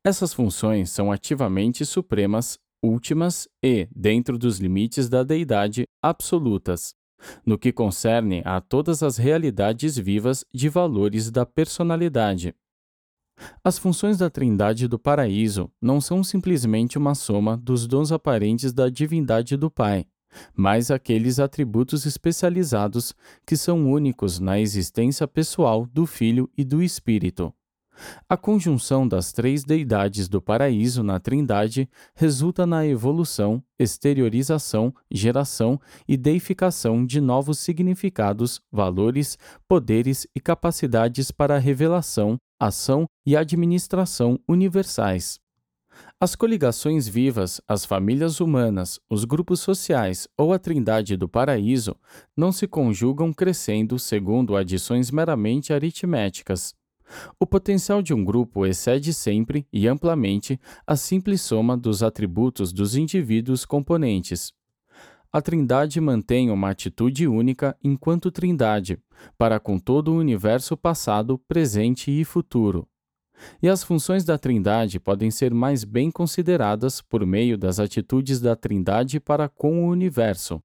Essas 0.04 0.32
funções 0.32 0.92
são 0.92 1.12
ativamente 1.12 1.84
supremas, 1.84 2.60
últimas 2.84 3.48
e, 3.64 3.88
dentro 3.96 4.38
dos 4.38 4.60
limites 4.60 5.08
da 5.08 5.24
deidade, 5.24 5.86
absolutas 6.02 6.94
no 7.46 7.58
que 7.58 7.72
concerne 7.72 8.42
a 8.46 8.60
todas 8.60 9.02
as 9.02 9.18
realidades 9.18 9.98
vivas 9.98 10.46
de 10.54 10.70
valores 10.70 11.32
da 11.32 11.46
personalidade. 11.46 12.54
As 13.64 13.78
funções 13.78 14.18
da 14.18 14.30
Trindade 14.30 14.88
do 14.88 15.00
Paraíso 15.00 15.72
não 15.82 16.00
são 16.00 16.24
simplesmente 16.24 16.98
uma 16.98 17.16
soma 17.16 17.58
dos 17.58 17.88
dons 17.88 18.12
aparentes 18.12 18.72
da 18.72 18.90
divindade 18.90 19.58
do 19.58 19.72
Pai, 19.72 20.06
mas 20.56 20.92
aqueles 20.92 21.40
atributos 21.40 22.06
especializados 22.06 23.14
que 23.46 23.58
são 23.58 23.92
únicos 23.92 24.40
na 24.40 24.60
existência 24.60 25.28
pessoal 25.28 25.86
do 25.86 26.06
Filho 26.06 26.50
e 26.58 26.64
do 26.64 26.82
Espírito. 26.82 27.54
A 28.28 28.36
conjunção 28.36 29.08
das 29.08 29.32
três 29.32 29.64
deidades 29.64 30.28
do 30.28 30.42
paraíso 30.42 31.04
na 31.04 31.20
Trindade 31.20 31.90
resulta 32.16 32.66
na 32.66 32.86
evolução, 32.86 33.64
exteriorização, 33.78 34.94
geração 35.12 35.80
e 36.08 36.18
deificação 36.18 37.06
de 37.06 37.22
novos 37.22 37.60
significados, 37.60 38.62
valores, 38.72 39.38
poderes 39.68 40.28
e 40.36 40.40
capacidades 40.40 41.32
para 41.32 41.58
revelação, 41.58 42.38
ação 42.60 43.08
e 43.26 43.36
administração 43.36 44.40
universais. 44.48 45.40
As 46.20 46.36
coligações 46.36 47.08
vivas, 47.08 47.62
as 47.68 47.86
famílias 47.86 48.40
humanas, 48.40 49.00
os 49.10 49.26
grupos 49.26 49.60
sociais 49.60 50.28
ou 50.38 50.54
a 50.54 50.58
Trindade 50.58 51.16
do 51.16 51.30
Paraíso 51.30 51.96
não 52.36 52.52
se 52.52 52.68
conjugam 52.68 53.32
crescendo 53.32 54.00
segundo 54.00 54.56
adições 54.56 55.12
meramente 55.12 55.72
aritméticas. 55.72 56.74
O 57.40 57.46
potencial 57.46 58.02
de 58.02 58.14
um 58.14 58.24
grupo 58.24 58.66
excede 58.66 59.14
sempre 59.14 59.68
e 59.72 59.88
amplamente 59.88 60.60
a 60.86 60.96
simples 60.96 61.42
soma 61.42 61.78
dos 61.78 62.02
atributos 62.02 62.72
dos 62.72 62.96
indivíduos 62.96 63.66
componentes. 63.66 64.54
A 65.32 65.42
Trindade 65.42 66.00
mantém 66.00 66.52
uma 66.52 66.70
atitude 66.70 67.28
única 67.28 67.76
enquanto 67.84 68.32
Trindade, 68.32 69.00
para 69.38 69.60
com 69.60 69.80
todo 69.80 70.12
o 70.12 70.18
universo 70.18 70.78
passado, 70.78 71.40
presente 71.48 72.12
e 72.12 72.24
futuro. 72.24 72.88
E 73.62 73.68
as 73.68 73.84
funções 73.84 74.24
da 74.24 74.38
Trindade 74.38 75.00
podem 75.00 75.32
ser 75.32 75.54
mais 75.54 75.84
bem 75.84 76.12
consideradas 76.12 77.02
por 77.02 77.26
meio 77.26 77.58
das 77.58 77.80
atitudes 77.80 78.40
da 78.40 78.56
Trindade 78.56 79.20
para 79.20 79.50
com 79.50 79.84
o 79.84 79.90
universo. 79.90 80.62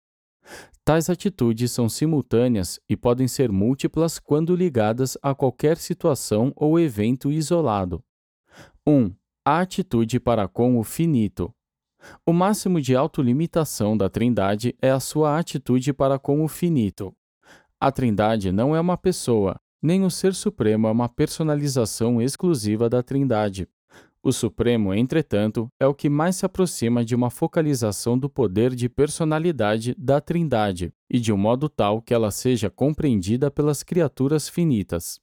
Tais 0.85 1.11
atitudes 1.11 1.71
são 1.71 1.89
simultâneas 1.89 2.81
e 2.89 2.97
podem 2.97 3.29
ser 3.29 3.53
múltiplas 3.53 4.19
quando 4.19 4.57
ligadas 4.57 5.19
a 5.23 5.35
qualquer 5.35 5.77
situação 5.77 6.53
ou 6.57 6.81
evento 6.81 7.31
isolado. 7.31 8.03
1. 8.87 8.93
Um, 8.93 9.15
a 9.45 9.61
atitude 9.61 10.19
para 10.19 10.49
com 10.49 10.79
o 10.79 10.85
finito. 10.85 11.53
O 12.25 12.33
máximo 12.33 12.81
de 12.81 12.95
autolimitação 12.97 13.97
da 13.97 14.09
Trindade 14.09 14.75
é 14.81 14.91
a 14.91 15.01
sua 15.01 15.39
atitude 15.39 15.93
para 15.93 16.19
com 16.19 16.45
o 16.45 16.49
finito. 16.49 17.15
A 17.81 17.93
Trindade 17.93 18.51
não 18.51 18.75
é 18.75 18.81
uma 18.81 18.97
pessoa, 18.97 19.61
nem 19.83 20.05
o 20.05 20.11
Ser 20.11 20.35
Supremo 20.35 20.89
é 20.89 20.91
uma 20.91 21.09
personalização 21.09 22.21
exclusiva 22.21 22.89
da 22.89 23.03
Trindade. 23.03 23.69
O 24.29 24.33
Supremo, 24.33 24.93
entretanto, 24.93 25.73
é 25.81 25.87
o 25.87 25.95
que 25.95 26.11
mais 26.11 26.37
se 26.37 26.45
aproxima 26.45 27.03
de 27.03 27.15
uma 27.15 27.31
focalização 27.31 28.19
do 28.19 28.29
poder 28.29 28.75
de 28.75 28.87
personalidade 28.87 29.95
da 29.97 30.21
Trindade, 30.21 30.93
e 31.09 31.19
de 31.19 31.33
um 31.33 31.37
modo 31.39 31.67
tal 31.67 32.03
que 32.03 32.13
ela 32.13 32.31
seja 32.31 32.69
compreendida 32.69 33.51
pelas 33.51 33.83
criaturas 33.83 34.47
finitas. 34.47 35.19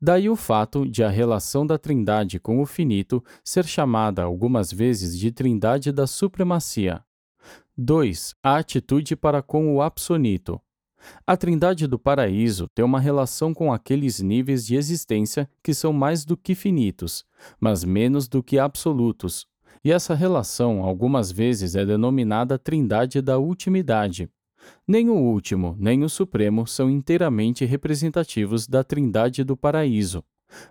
Daí 0.00 0.30
o 0.30 0.36
fato 0.36 0.88
de 0.88 1.04
a 1.04 1.10
relação 1.10 1.66
da 1.66 1.76
Trindade 1.76 2.40
com 2.40 2.62
o 2.62 2.64
finito 2.64 3.22
ser 3.44 3.66
chamada 3.66 4.22
algumas 4.22 4.72
vezes 4.72 5.18
de 5.18 5.30
Trindade 5.30 5.92
da 5.92 6.06
Supremacia. 6.06 7.04
2. 7.76 8.36
A 8.42 8.56
atitude 8.56 9.16
para 9.16 9.42
com 9.42 9.74
o 9.76 9.82
absonito. 9.82 10.58
A 11.26 11.36
Trindade 11.36 11.86
do 11.86 11.98
Paraíso 11.98 12.66
tem 12.74 12.84
uma 12.84 13.00
relação 13.00 13.54
com 13.54 13.72
aqueles 13.72 14.20
níveis 14.20 14.66
de 14.66 14.76
existência 14.76 15.48
que 15.62 15.74
são 15.74 15.92
mais 15.92 16.24
do 16.24 16.36
que 16.36 16.54
finitos, 16.54 17.24
mas 17.58 17.84
menos 17.84 18.28
do 18.28 18.42
que 18.42 18.58
absolutos, 18.58 19.46
e 19.82 19.90
essa 19.90 20.14
relação 20.14 20.82
algumas 20.82 21.30
vezes 21.32 21.74
é 21.74 21.84
denominada 21.84 22.58
Trindade 22.58 23.22
da 23.22 23.38
Ultimidade. 23.38 24.28
Nem 24.86 25.08
o 25.08 25.14
último, 25.14 25.74
nem 25.78 26.04
o 26.04 26.08
supremo 26.08 26.66
são 26.66 26.90
inteiramente 26.90 27.64
representativos 27.64 28.66
da 28.66 28.84
Trindade 28.84 29.42
do 29.42 29.56
Paraíso, 29.56 30.22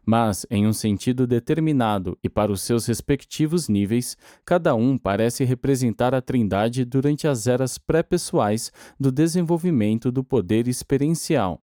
mas, 0.06 0.46
em 0.50 0.68
um 0.68 0.74
sentido 0.74 1.26
determinado 1.26 2.18
e 2.24 2.30
para 2.30 2.52
os 2.52 2.62
seus 2.62 2.86
respectivos 2.86 3.68
níveis, 3.70 4.18
cada 4.46 4.76
um 4.76 4.98
parece 4.98 5.44
representar 5.44 6.14
a 6.14 6.22
Trindade 6.22 6.86
durante 6.86 7.28
as 7.28 7.48
eras 7.48 7.78
pré-pessoais 7.78 8.72
do 9.00 9.12
desenvolvimento 9.12 10.12
do 10.12 10.24
poder 10.24 10.68
experiencial. 10.68 11.62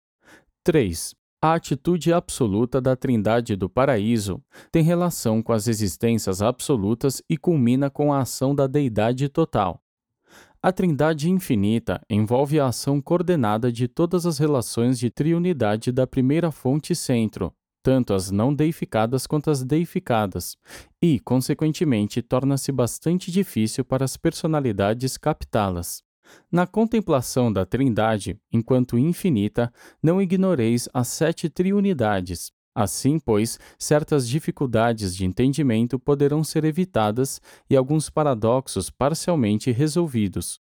3. 0.65 1.15
A 1.45 1.55
atitude 1.55 2.13
absoluta 2.13 2.81
da 2.81 2.95
Trindade 2.95 3.57
do 3.57 3.69
Paraíso 3.69 4.41
tem 4.71 4.85
relação 4.85 5.43
com 5.43 5.53
as 5.53 5.67
existências 5.67 6.41
absolutas 6.41 7.21
e 7.29 7.37
culmina 7.37 7.91
com 7.91 8.13
a 8.13 8.21
ação 8.21 8.55
da 8.55 8.69
Deidade 8.69 9.29
total. 9.29 9.83
A 10.63 10.71
Trindade 10.71 11.29
infinita 11.29 12.01
envolve 12.09 12.61
a 12.61 12.67
ação 12.67 13.01
coordenada 13.01 13.73
de 13.73 13.89
todas 13.89 14.25
as 14.25 14.39
relações 14.39 14.97
de 14.97 15.11
triunidade 15.11 15.91
da 15.91 16.07
primeira 16.07 16.53
fonte 16.53 16.95
centro, 16.95 17.53
tanto 17.83 18.15
as 18.15 18.31
não 18.31 18.55
deificadas 18.55 19.27
quanto 19.27 19.51
as 19.51 19.65
deificadas, 19.65 20.57
e, 21.01 21.19
consequentemente, 21.21 22.23
torna-se 22.23 22.71
bastante 22.71 23.31
difícil 23.31 23.85
para 23.85 24.05
as 24.05 24.17
personalidades 24.17 25.17
captá-las. 25.17 26.03
Na 26.51 26.67
contemplação 26.67 27.53
da 27.53 27.67
Trindade, 27.67 28.39
enquanto 28.53 28.97
infinita, 28.97 29.73
não 30.03 30.23
ignoreis 30.23 30.89
as 30.95 31.09
sete 31.09 31.49
triunidades. 31.49 32.53
Assim, 32.75 33.19
pois, 33.19 33.59
certas 33.79 34.27
dificuldades 34.27 35.15
de 35.15 35.27
entendimento 35.27 35.99
poderão 35.99 36.43
ser 36.43 36.65
evitadas 36.65 37.41
e 37.69 37.77
alguns 37.77 38.09
paradoxos 38.09 38.89
parcialmente 38.89 39.71
resolvidos. 39.71 40.62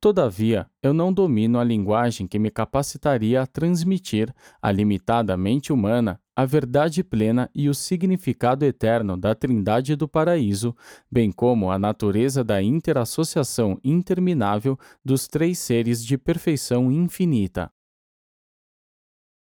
Todavia, 0.00 0.70
eu 0.80 0.94
não 0.94 1.12
domino 1.12 1.58
a 1.58 1.64
linguagem 1.64 2.28
que 2.28 2.38
me 2.38 2.50
capacitaria 2.50 3.42
a 3.42 3.46
transmitir 3.46 4.32
à 4.62 4.70
limitada 4.70 5.36
mente 5.36 5.72
humana 5.72 6.20
a 6.36 6.44
verdade 6.44 7.02
plena 7.02 7.50
e 7.52 7.68
o 7.68 7.74
significado 7.74 8.64
eterno 8.64 9.16
da 9.16 9.34
Trindade 9.34 9.96
do 9.96 10.06
Paraíso, 10.06 10.72
bem 11.10 11.32
como 11.32 11.68
a 11.68 11.80
natureza 11.80 12.44
da 12.44 12.62
interassociação 12.62 13.76
interminável 13.82 14.78
dos 15.04 15.26
três 15.26 15.58
seres 15.58 16.04
de 16.04 16.16
perfeição 16.16 16.92
infinita. 16.92 17.68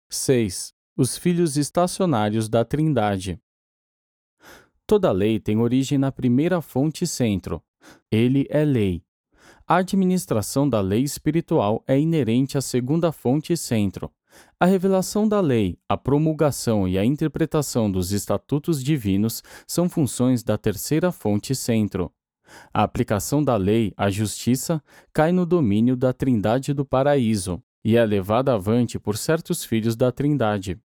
6. 0.09 0.72
Os 0.96 1.18
filhos 1.18 1.57
estacionários 1.57 2.48
da 2.48 2.64
Trindade. 2.64 3.40
Toda 4.87 5.11
lei 5.11 5.40
tem 5.40 5.59
origem 5.59 5.98
na 5.98 6.12
primeira 6.12 6.62
fonte 6.62 7.09
centro. 7.09 7.61
Ele 8.09 8.46
é 8.51 8.64
lei. 8.64 9.07
A 9.70 9.76
administração 9.76 10.66
da 10.66 10.81
lei 10.81 11.02
espiritual 11.02 11.85
é 11.87 12.00
inerente 12.00 12.57
à 12.57 12.61
segunda 12.62 13.12
fonte 13.12 13.54
centro. 13.54 14.11
A 14.59 14.64
revelação 14.64 15.28
da 15.28 15.42
lei, 15.42 15.76
a 15.87 15.94
promulgação 15.94 16.88
e 16.88 16.96
a 16.96 17.04
interpretação 17.04 17.92
dos 17.92 18.11
estatutos 18.11 18.83
divinos 18.83 19.42
são 19.66 19.87
funções 19.87 20.42
da 20.42 20.57
terceira 20.57 21.12
fonte 21.12 21.54
centro. 21.54 22.11
A 22.72 22.83
aplicação 22.83 23.44
da 23.44 23.57
lei 23.57 23.92
à 23.94 24.09
justiça 24.09 24.83
cai 25.12 25.33
no 25.33 25.44
domínio 25.44 25.98
da 25.98 26.14
Trindade 26.14 26.72
do 26.72 26.83
Paraíso 26.83 27.62
e 27.85 27.94
é 27.94 28.07
levada 28.07 28.54
avante 28.54 28.98
por 28.98 29.18
certos 29.18 29.64
filhos 29.64 29.94
da 29.94 30.11
Trindade. 30.11 30.81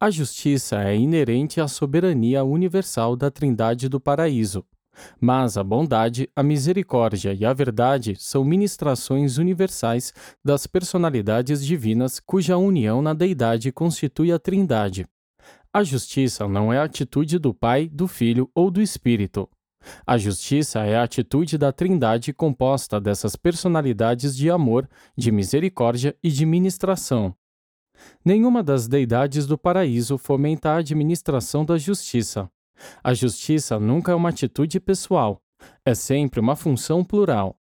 A 0.00 0.10
justiça 0.10 0.82
é 0.82 0.96
inerente 0.96 1.60
à 1.60 1.68
soberania 1.68 2.42
universal 2.42 3.14
da 3.14 3.30
Trindade 3.30 3.86
do 3.86 4.00
Paraíso, 4.00 4.64
mas 5.20 5.56
a 5.56 5.64
bondade, 5.64 6.28
a 6.34 6.42
misericórdia 6.42 7.32
e 7.32 7.44
a 7.44 7.52
verdade 7.52 8.16
são 8.18 8.44
ministrações 8.44 9.38
universais 9.38 10.12
das 10.44 10.66
personalidades 10.66 11.64
divinas 11.64 12.20
cuja 12.20 12.56
união 12.56 13.00
na 13.00 13.14
deidade 13.14 13.72
constitui 13.72 14.32
a 14.32 14.38
Trindade. 14.38 15.06
A 15.72 15.84
justiça 15.84 16.48
não 16.48 16.72
é 16.72 16.78
a 16.78 16.84
atitude 16.84 17.38
do 17.38 17.52
Pai, 17.52 17.88
do 17.88 18.08
Filho 18.08 18.50
ou 18.54 18.70
do 18.70 18.80
Espírito. 18.80 19.48
A 20.06 20.18
justiça 20.18 20.80
é 20.80 20.96
a 20.96 21.02
atitude 21.02 21.56
da 21.56 21.72
Trindade 21.72 22.32
composta 22.32 23.00
dessas 23.00 23.36
personalidades 23.36 24.36
de 24.36 24.50
amor, 24.50 24.88
de 25.16 25.30
misericórdia 25.30 26.16
e 26.22 26.30
de 26.30 26.44
ministração. 26.44 27.34
Nenhuma 28.24 28.62
das 28.62 28.86
deidades 28.86 29.46
do 29.46 29.58
paraíso 29.58 30.18
fomenta 30.18 30.70
a 30.70 30.76
administração 30.76 31.64
da 31.64 31.76
justiça. 31.76 32.50
A 33.02 33.14
justiça 33.14 33.78
nunca 33.78 34.12
é 34.12 34.14
uma 34.14 34.28
atitude 34.28 34.78
pessoal, 34.80 35.42
é 35.84 35.94
sempre 35.94 36.40
uma 36.40 36.56
função 36.56 37.04
plural. 37.04 37.58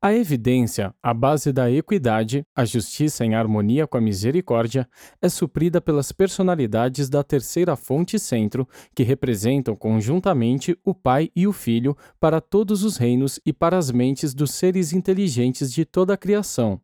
A 0.00 0.14
evidência, 0.14 0.94
a 1.02 1.12
base 1.12 1.52
da 1.52 1.68
equidade, 1.68 2.46
a 2.54 2.64
justiça 2.64 3.24
em 3.24 3.34
harmonia 3.34 3.84
com 3.84 3.98
a 3.98 4.00
misericórdia, 4.00 4.88
é 5.20 5.28
suprida 5.28 5.80
pelas 5.80 6.12
personalidades 6.12 7.08
da 7.08 7.24
terceira 7.24 7.74
fonte 7.74 8.16
centro, 8.16 8.68
que 8.94 9.02
representam 9.02 9.74
conjuntamente 9.74 10.78
o 10.84 10.94
Pai 10.94 11.30
e 11.34 11.48
o 11.48 11.52
Filho 11.52 11.96
para 12.20 12.40
todos 12.40 12.84
os 12.84 12.96
reinos 12.96 13.40
e 13.44 13.52
para 13.52 13.76
as 13.76 13.90
mentes 13.90 14.34
dos 14.34 14.52
seres 14.52 14.92
inteligentes 14.92 15.72
de 15.72 15.84
toda 15.84 16.14
a 16.14 16.16
criação. 16.16 16.80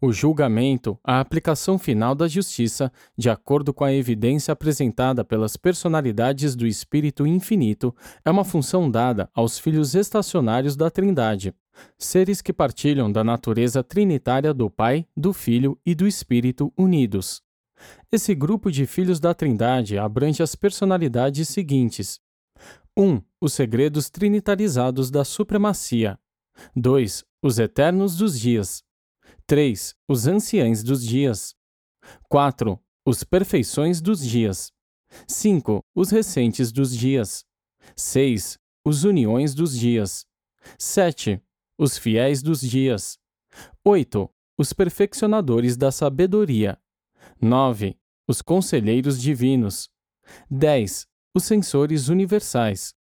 O 0.00 0.12
julgamento, 0.12 0.98
a 1.02 1.20
aplicação 1.20 1.78
final 1.78 2.14
da 2.14 2.28
justiça, 2.28 2.92
de 3.16 3.30
acordo 3.30 3.72
com 3.72 3.84
a 3.84 3.92
evidência 3.92 4.52
apresentada 4.52 5.24
pelas 5.24 5.56
personalidades 5.56 6.54
do 6.54 6.66
Espírito 6.66 7.26
Infinito, 7.26 7.94
é 8.24 8.30
uma 8.30 8.44
função 8.44 8.90
dada 8.90 9.30
aos 9.34 9.58
filhos 9.58 9.94
estacionários 9.94 10.76
da 10.76 10.90
Trindade, 10.90 11.54
seres 11.98 12.42
que 12.42 12.52
partilham 12.52 13.10
da 13.10 13.24
natureza 13.24 13.82
trinitária 13.82 14.52
do 14.52 14.68
Pai, 14.68 15.06
do 15.16 15.32
Filho 15.32 15.78
e 15.84 15.94
do 15.94 16.06
Espírito 16.06 16.72
unidos. 16.76 17.42
Esse 18.12 18.34
grupo 18.34 18.70
de 18.70 18.86
filhos 18.86 19.20
da 19.20 19.32
Trindade 19.32 19.96
abrange 19.98 20.42
as 20.42 20.54
personalidades 20.54 21.48
seguintes: 21.48 22.20
1. 22.96 23.02
Um, 23.02 23.22
os 23.40 23.54
segredos 23.54 24.10
trinitarizados 24.10 25.10
da 25.10 25.24
supremacia. 25.24 26.18
2. 26.76 27.24
Os 27.42 27.58
eternos 27.58 28.16
dos 28.16 28.38
dias. 28.38 28.82
3. 29.50 29.96
Os 30.06 30.28
anciães 30.28 30.84
dos 30.84 31.04
dias. 31.04 31.56
4. 32.28 32.78
Os 33.04 33.24
perfeições 33.24 34.00
dos 34.00 34.24
dias. 34.24 34.70
5. 35.26 35.84
Os 35.92 36.12
recentes 36.12 36.70
dos 36.70 36.96
dias. 36.96 37.44
6. 37.96 38.60
Os 38.84 39.02
uniões 39.02 39.52
dos 39.52 39.76
dias. 39.76 40.24
7. 40.78 41.42
Os 41.76 41.98
fiéis 41.98 42.44
dos 42.44 42.60
dias. 42.60 43.18
8. 43.84 44.30
Os 44.56 44.72
perfeccionadores 44.72 45.76
da 45.76 45.90
sabedoria. 45.90 46.80
9. 47.42 47.98
Os 48.28 48.40
conselheiros 48.40 49.20
divinos. 49.20 49.90
10. 50.48 51.08
Os 51.34 51.42
censores 51.42 52.06
universais. 52.06 52.94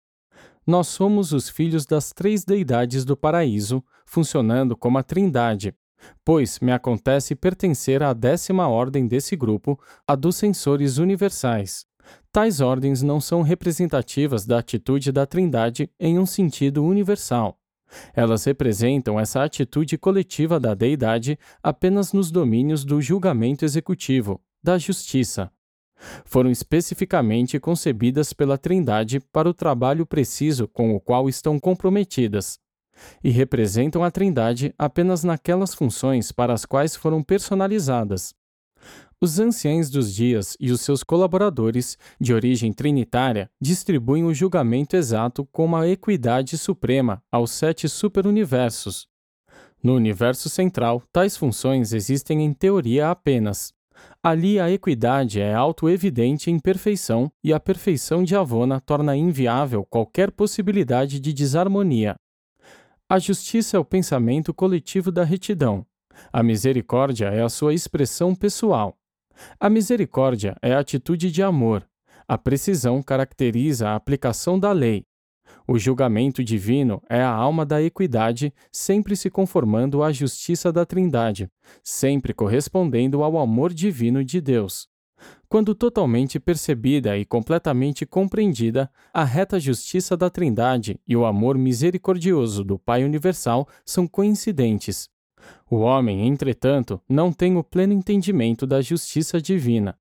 Nós 0.65 0.87
somos 0.87 1.33
os 1.33 1.49
filhos 1.49 1.85
das 1.85 2.13
três 2.13 2.45
deidades 2.45 3.03
do 3.03 3.17
paraíso, 3.17 3.83
funcionando 4.05 4.77
como 4.77 4.97
a 4.97 5.03
Trindade, 5.03 5.75
pois 6.23 6.59
me 6.59 6.71
acontece 6.71 7.35
pertencer 7.35 8.03
à 8.03 8.13
décima 8.13 8.67
ordem 8.67 9.07
desse 9.07 9.35
grupo, 9.35 9.79
a 10.07 10.15
dos 10.15 10.35
censores 10.35 10.97
universais. 10.97 11.85
Tais 12.31 12.61
ordens 12.61 13.01
não 13.01 13.19
são 13.19 13.41
representativas 13.41 14.45
da 14.45 14.59
atitude 14.59 15.11
da 15.11 15.25
Trindade 15.25 15.89
em 15.99 16.17
um 16.19 16.25
sentido 16.25 16.83
universal. 16.83 17.59
Elas 18.13 18.43
representam 18.43 19.19
essa 19.19 19.43
atitude 19.43 19.97
coletiva 19.97 20.59
da 20.59 20.73
deidade 20.73 21.39
apenas 21.63 22.11
nos 22.13 22.31
domínios 22.31 22.83
do 22.83 23.01
julgamento 23.01 23.63
executivo, 23.63 24.41
da 24.61 24.77
justiça. 24.77 25.51
Foram 26.25 26.51
especificamente 26.51 27.59
concebidas 27.59 28.33
pela 28.33 28.57
Trindade 28.57 29.19
para 29.19 29.49
o 29.49 29.53
trabalho 29.53 30.05
preciso 30.05 30.67
com 30.67 30.95
o 30.95 30.99
qual 30.99 31.27
estão 31.27 31.59
comprometidas, 31.59 32.59
e 33.23 33.29
representam 33.29 34.03
a 34.03 34.11
Trindade 34.11 34.73
apenas 34.77 35.23
naquelas 35.23 35.73
funções 35.73 36.31
para 36.31 36.53
as 36.53 36.65
quais 36.65 36.95
foram 36.95 37.23
personalizadas. 37.23 38.33
Os 39.19 39.39
anciães 39.39 39.89
dos 39.89 40.13
dias 40.13 40.55
e 40.59 40.71
os 40.71 40.81
seus 40.81 41.03
colaboradores, 41.03 41.97
de 42.21 42.33
origem 42.33 42.71
trinitária, 42.71 43.49
distribuem 43.59 44.23
o 44.23 44.33
julgamento 44.33 44.95
exato 44.95 45.43
com 45.51 45.65
uma 45.65 45.87
equidade 45.87 46.55
suprema 46.55 47.23
aos 47.31 47.49
sete 47.49 47.89
superuniversos. 47.89 49.07
No 49.81 49.95
universo 49.95 50.49
central, 50.49 51.01
tais 51.11 51.35
funções 51.35 51.93
existem 51.93 52.43
em 52.43 52.53
teoria 52.53 53.09
apenas. 53.09 53.73
Ali 54.21 54.59
a 54.59 54.69
equidade 54.69 55.39
é 55.41 55.53
auto-evidente 55.53 56.51
em 56.51 56.59
perfeição 56.59 57.31
e 57.43 57.51
a 57.51 57.59
perfeição 57.59 58.23
de 58.23 58.35
Avona 58.35 58.79
torna 58.79 59.15
inviável 59.15 59.83
qualquer 59.83 60.29
possibilidade 60.31 61.19
de 61.19 61.33
desarmonia. 61.33 62.15
A 63.09 63.19
justiça 63.19 63.77
é 63.77 63.79
o 63.79 63.85
pensamento 63.85 64.53
coletivo 64.53 65.13
da 65.13 65.23
retidão. 65.23 65.85
A 66.31 66.43
misericórdia 66.43 67.27
é 67.27 67.41
a 67.41 67.47
sua 67.47 67.73
expressão 67.73 68.35
pessoal. 68.35 68.97
A 69.57 69.69
misericórdia 69.69 70.57
é 70.61 70.73
a 70.73 70.79
atitude 70.79 71.31
de 71.31 71.41
amor. 71.41 71.87
A 72.27 72.37
precisão 72.37 73.01
caracteriza 73.01 73.87
a 73.87 73.95
aplicação 73.95 74.59
da 74.59 74.73
lei. 74.73 75.05
O 75.65 75.79
julgamento 75.79 76.43
divino 76.43 77.01
é 77.09 77.21
a 77.21 77.31
alma 77.31 77.65
da 77.65 77.81
equidade, 77.81 78.53
sempre 78.73 79.15
se 79.15 79.29
conformando 79.29 80.03
à 80.03 80.11
justiça 80.11 80.69
da 80.69 80.85
Trindade, 80.85 81.49
sempre 81.81 82.33
correspondendo 82.33 83.23
ao 83.23 83.37
amor 83.37 83.73
divino 83.73 84.21
de 84.21 84.41
Deus. 84.41 84.89
Quando 85.49 85.73
totalmente 85.73 86.41
percebida 86.41 87.17
e 87.17 87.23
completamente 87.23 88.05
compreendida, 88.05 88.91
a 89.13 89.23
reta 89.23 89.57
justiça 89.57 90.17
da 90.17 90.29
Trindade 90.29 90.99
e 91.07 91.15
o 91.15 91.25
amor 91.25 91.57
misericordioso 91.57 92.65
do 92.65 92.77
Pai 92.77 93.05
Universal 93.05 93.65
são 93.85 94.05
coincidentes. 94.05 95.09
O 95.71 95.77
homem, 95.77 96.27
entretanto, 96.27 97.01
não 97.07 97.31
tem 97.31 97.55
o 97.55 97.63
pleno 97.63 97.93
entendimento 97.93 98.67
da 98.67 98.81
justiça 98.81 99.41
divina. 99.41 99.97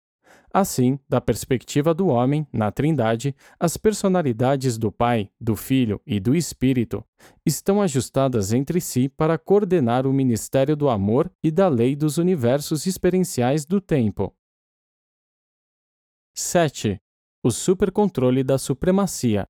Assim, 0.53 0.99
da 1.09 1.21
perspectiva 1.21 1.95
do 1.95 2.09
homem, 2.09 2.45
na 2.53 2.73
Trindade, 2.73 3.33
as 3.61 3.77
personalidades 3.77 4.77
do 4.77 4.91
Pai, 4.91 5.31
do 5.41 5.55
Filho 5.55 6.01
e 6.05 6.19
do 6.19 6.35
Espírito 6.35 7.05
estão 7.45 7.81
ajustadas 7.81 8.53
entre 8.53 8.81
si 8.81 9.09
para 9.09 9.39
coordenar 9.39 10.09
o 10.09 10.13
ministério 10.13 10.75
do 10.75 10.89
amor 10.89 11.31
e 11.41 11.53
da 11.53 11.69
lei 11.69 11.95
dos 11.95 12.19
universos 12.19 12.85
experienciais 12.85 13.65
do 13.65 13.81
tempo. 13.81 14.35
7. 16.39 17.01
O 17.43 17.51
supercontrole 17.51 18.45
da 18.45 18.59
supremacia. 18.59 19.49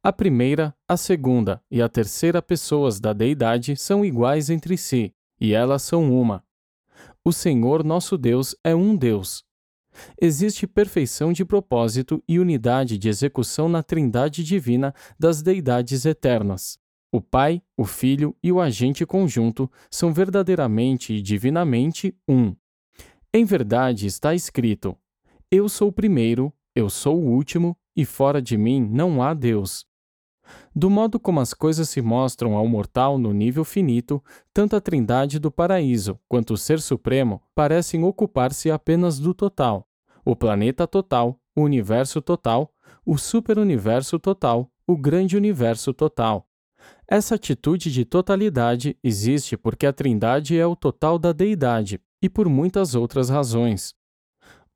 A 0.00 0.12
primeira, 0.12 0.72
a 0.86 0.96
segunda 0.96 1.60
e 1.68 1.82
a 1.82 1.88
terceira 1.88 2.40
pessoas 2.40 3.00
da 3.00 3.12
deidade 3.12 3.76
são 3.76 4.04
iguais 4.04 4.50
entre 4.50 4.76
si, 4.78 5.12
e 5.40 5.52
elas 5.52 5.82
são 5.82 6.12
uma. 6.14 6.44
O 7.24 7.32
Senhor 7.32 7.82
nosso 7.82 8.16
Deus 8.16 8.54
é 8.62 8.72
um 8.72 8.94
Deus. 8.94 9.44
Existe 10.20 10.64
perfeição 10.64 11.32
de 11.32 11.44
propósito 11.44 12.22
e 12.28 12.38
unidade 12.38 12.96
de 12.96 13.08
execução 13.08 13.68
na 13.68 13.82
trindade 13.82 14.44
divina 14.44 14.94
das 15.18 15.42
deidades 15.42 16.04
eternas. 16.04 16.78
O 17.10 17.20
Pai, 17.20 17.60
o 17.76 17.84
Filho 17.84 18.36
e 18.40 18.52
o 18.52 18.60
agente 18.60 19.04
conjunto 19.04 19.68
são 19.90 20.14
verdadeiramente 20.14 21.14
e 21.14 21.20
divinamente 21.20 22.16
um. 22.28 22.54
Em 23.32 23.44
verdade 23.44 24.06
está 24.06 24.36
escrito: 24.36 24.96
eu 25.54 25.68
sou 25.68 25.88
o 25.88 25.92
primeiro, 25.92 26.52
eu 26.74 26.90
sou 26.90 27.16
o 27.16 27.26
último, 27.26 27.76
e 27.96 28.04
fora 28.04 28.42
de 28.42 28.56
mim 28.56 28.80
não 28.90 29.22
há 29.22 29.32
Deus. 29.32 29.86
Do 30.74 30.90
modo 30.90 31.18
como 31.18 31.40
as 31.40 31.54
coisas 31.54 31.88
se 31.88 32.02
mostram 32.02 32.56
ao 32.56 32.66
mortal 32.66 33.16
no 33.18 33.32
nível 33.32 33.64
finito, 33.64 34.22
tanto 34.52 34.76
a 34.76 34.80
Trindade 34.80 35.38
do 35.38 35.50
paraíso 35.50 36.18
quanto 36.28 36.54
o 36.54 36.56
Ser 36.56 36.80
Supremo 36.80 37.40
parecem 37.54 38.04
ocupar-se 38.04 38.70
apenas 38.70 39.18
do 39.18 39.32
total, 39.32 39.88
o 40.24 40.36
planeta 40.36 40.86
total, 40.86 41.40
o 41.56 41.62
universo 41.62 42.20
total, 42.20 42.72
o 43.06 43.16
superuniverso 43.16 44.18
total, 44.18 44.70
o 44.86 44.96
grande 44.96 45.36
universo 45.36 45.94
total. 45.94 46.46
Essa 47.08 47.36
atitude 47.36 47.90
de 47.90 48.04
totalidade 48.04 48.98
existe 49.02 49.56
porque 49.56 49.86
a 49.86 49.92
Trindade 49.92 50.58
é 50.58 50.66
o 50.66 50.76
total 50.76 51.18
da 51.18 51.32
deidade 51.32 52.00
e 52.20 52.28
por 52.28 52.48
muitas 52.48 52.94
outras 52.94 53.30
razões. 53.30 53.94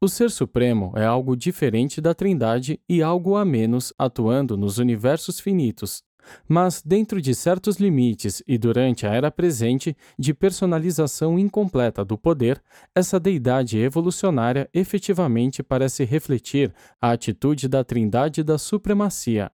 O 0.01 0.07
Ser 0.07 0.31
Supremo 0.31 0.93
é 0.95 1.05
algo 1.05 1.37
diferente 1.37 2.01
da 2.01 2.15
Trindade 2.15 2.81
e 2.89 3.03
algo 3.03 3.35
a 3.35 3.45
menos 3.45 3.93
atuando 3.99 4.57
nos 4.57 4.79
universos 4.79 5.41
finitos, 5.41 6.05
mas 6.49 6.81
dentro 6.81 7.21
de 7.21 7.35
certos 7.35 7.79
limites 7.79 8.41
e 8.47 8.57
durante 8.57 9.09
a 9.09 9.13
era 9.13 9.29
presente 9.29 9.97
de 10.17 10.33
personalização 10.33 11.37
incompleta 11.37 12.05
do 12.05 12.17
poder, 12.17 12.63
essa 12.95 13.19
deidade 13.19 13.77
evolucionária 13.77 14.71
efetivamente 14.73 15.65
parece 15.65 16.05
refletir 16.05 16.73
a 17.03 17.11
atitude 17.11 17.67
da 17.67 17.83
Trindade 17.83 18.45
da 18.45 18.57
supremacia. 18.57 19.51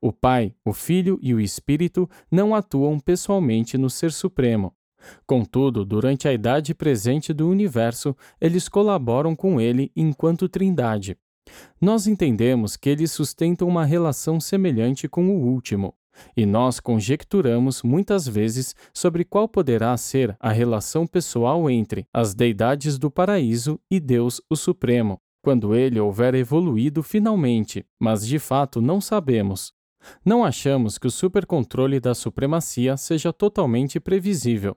O 0.00 0.12
Pai, 0.12 0.54
o 0.64 0.72
Filho 0.72 1.18
e 1.20 1.34
o 1.34 1.40
Espírito 1.40 2.08
não 2.30 2.54
atuam 2.54 3.00
pessoalmente 3.00 3.76
no 3.76 3.90
Ser 3.90 4.12
Supremo, 4.12 4.72
Contudo, 5.26 5.84
durante 5.84 6.28
a 6.28 6.32
idade 6.32 6.74
presente 6.74 7.32
do 7.32 7.48
universo, 7.48 8.16
eles 8.40 8.68
colaboram 8.68 9.34
com 9.34 9.60
ele 9.60 9.90
enquanto 9.94 10.48
trindade. 10.48 11.16
Nós 11.80 12.06
entendemos 12.06 12.76
que 12.76 12.88
eles 12.88 13.10
sustentam 13.10 13.66
uma 13.66 13.84
relação 13.84 14.40
semelhante 14.40 15.08
com 15.08 15.28
o 15.28 15.42
último, 15.42 15.94
e 16.36 16.44
nós 16.44 16.80
conjecturamos 16.80 17.82
muitas 17.82 18.26
vezes 18.26 18.74
sobre 18.92 19.24
qual 19.24 19.48
poderá 19.48 19.96
ser 19.96 20.36
a 20.38 20.50
relação 20.50 21.06
pessoal 21.06 21.70
entre 21.70 22.06
as 22.12 22.34
deidades 22.34 22.98
do 22.98 23.10
paraíso 23.10 23.80
e 23.90 23.98
Deus 23.98 24.40
o 24.48 24.56
Supremo, 24.56 25.20
quando 25.42 25.74
ele 25.74 25.98
houver 25.98 26.34
evoluído 26.34 27.02
finalmente, 27.02 27.84
mas 27.98 28.26
de 28.26 28.38
fato 28.38 28.80
não 28.80 29.00
sabemos. 29.00 29.72
Não 30.24 30.44
achamos 30.44 30.98
que 30.98 31.06
o 31.06 31.10
supercontrole 31.10 32.00
da 32.00 32.14
supremacia 32.14 32.96
seja 32.96 33.32
totalmente 33.32 34.00
previsível. 34.00 34.76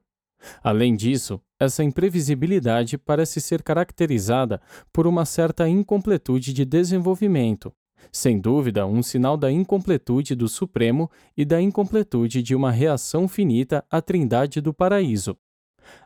Além 0.64 0.96
disso, 0.96 1.42
essa 1.60 1.84
imprevisibilidade 1.84 2.98
parece 2.98 3.40
ser 3.40 3.64
caracterizada 3.64 4.62
por 4.92 5.08
uma 5.08 5.26
certa 5.26 5.68
incompletude 5.68 6.54
de 6.54 6.66
desenvolvimento, 6.66 7.74
sem 8.12 8.40
dúvida, 8.40 8.86
um 8.86 9.02
sinal 9.02 9.38
da 9.38 9.52
incompletude 9.52 10.36
do 10.36 10.48
Supremo 10.48 11.10
e 11.38 11.46
da 11.46 11.62
incompletude 11.62 12.42
de 12.42 12.56
uma 12.56 12.72
reação 12.72 13.28
finita 13.28 13.86
à 13.90 14.02
trindade 14.02 14.60
do 14.60 14.74
paraíso. 14.74 15.38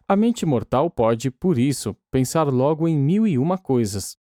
A 0.07 0.15
mente 0.15 0.45
mortal 0.45 0.89
pode, 0.89 1.29
por 1.29 1.57
isso, 1.57 1.95
pensar 2.11 2.47
logo 2.47 2.87
em 2.87 2.97
mil 2.97 3.27
e 3.27 3.37
uma 3.37 3.57
coisas: 3.57 4.17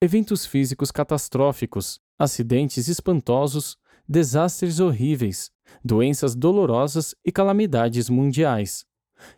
eventos 0.00 0.44
físicos 0.44 0.90
catastróficos, 0.90 2.00
acidentes 2.18 2.88
espantosos, 2.88 3.76
desastres 4.08 4.80
horríveis, 4.80 5.50
doenças 5.84 6.34
dolorosas 6.34 7.14
e 7.24 7.30
calamidades 7.30 8.08
mundiais 8.08 8.84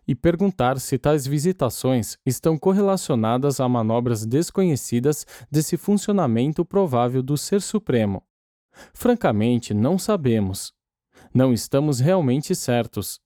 e 0.06 0.14
perguntar 0.14 0.78
se 0.80 0.98
tais 0.98 1.26
visitações 1.26 2.16
estão 2.24 2.58
correlacionadas 2.58 3.60
a 3.60 3.68
manobras 3.68 4.24
desconhecidas 4.26 5.26
desse 5.50 5.76
funcionamento 5.76 6.64
provável 6.64 7.22
do 7.22 7.36
Ser 7.36 7.60
Supremo. 7.62 8.22
Francamente, 8.92 9.74
não 9.74 9.98
sabemos. 9.98 10.72
Não 11.34 11.52
estamos 11.52 12.00
realmente 12.00 12.54
certos. 12.54 13.20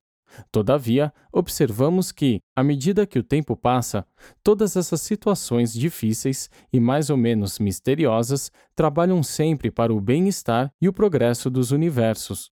Todavia, 0.50 1.12
observamos 1.30 2.10
que, 2.10 2.40
à 2.56 2.62
medida 2.62 3.06
que 3.06 3.18
o 3.18 3.22
tempo 3.22 3.56
passa, 3.56 4.06
todas 4.42 4.76
essas 4.76 5.02
situações 5.02 5.72
difíceis 5.72 6.48
e 6.72 6.80
mais 6.80 7.10
ou 7.10 7.16
menos 7.16 7.58
misteriosas 7.58 8.50
trabalham 8.74 9.22
sempre 9.22 9.70
para 9.70 9.92
o 9.92 10.00
bem-estar 10.00 10.72
e 10.80 10.88
o 10.88 10.92
progresso 10.92 11.50
dos 11.50 11.70
universos. 11.70 12.50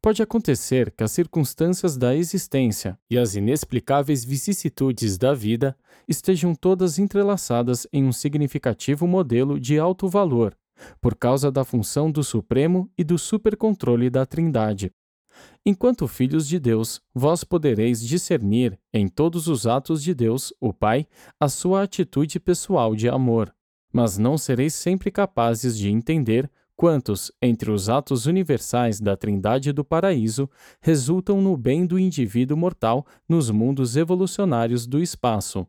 Pode 0.00 0.22
acontecer 0.22 0.92
que 0.92 1.02
as 1.02 1.10
circunstâncias 1.10 1.96
da 1.96 2.14
existência 2.14 2.96
e 3.10 3.18
as 3.18 3.34
inexplicáveis 3.34 4.24
vicissitudes 4.24 5.18
da 5.18 5.34
vida 5.34 5.76
estejam 6.06 6.54
todas 6.54 7.00
entrelaçadas 7.00 7.84
em 7.92 8.04
um 8.04 8.12
significativo 8.12 9.08
modelo 9.08 9.58
de 9.58 9.76
alto 9.76 10.08
valor, 10.08 10.56
por 11.00 11.16
causa 11.16 11.50
da 11.50 11.64
função 11.64 12.12
do 12.12 12.22
Supremo 12.22 12.88
e 12.96 13.02
do 13.02 13.18
supercontrole 13.18 14.08
da 14.08 14.24
Trindade. 14.24 14.92
Enquanto 15.66 16.06
filhos 16.06 16.46
de 16.46 16.60
Deus, 16.60 17.00
vós 17.12 17.42
podereis 17.42 18.00
discernir 18.00 18.78
em 18.92 19.08
todos 19.08 19.48
os 19.48 19.66
atos 19.66 20.02
de 20.02 20.14
Deus, 20.14 20.52
o 20.60 20.72
Pai, 20.72 21.06
a 21.40 21.48
sua 21.48 21.82
atitude 21.82 22.38
pessoal 22.38 22.94
de 22.94 23.08
amor, 23.08 23.52
mas 23.92 24.16
não 24.16 24.38
sereis 24.38 24.74
sempre 24.74 25.10
capazes 25.10 25.76
de 25.76 25.88
entender 25.88 26.48
quantos, 26.78 27.32
entre 27.42 27.72
os 27.72 27.88
atos 27.88 28.26
universais 28.26 29.00
da 29.00 29.16
Trindade 29.16 29.72
do 29.72 29.84
Paraíso, 29.84 30.48
resultam 30.80 31.42
no 31.42 31.56
bem 31.56 31.84
do 31.84 31.98
indivíduo 31.98 32.56
mortal 32.56 33.04
nos 33.28 33.50
mundos 33.50 33.96
evolucionários 33.96 34.86
do 34.86 35.02
espaço. 35.02 35.66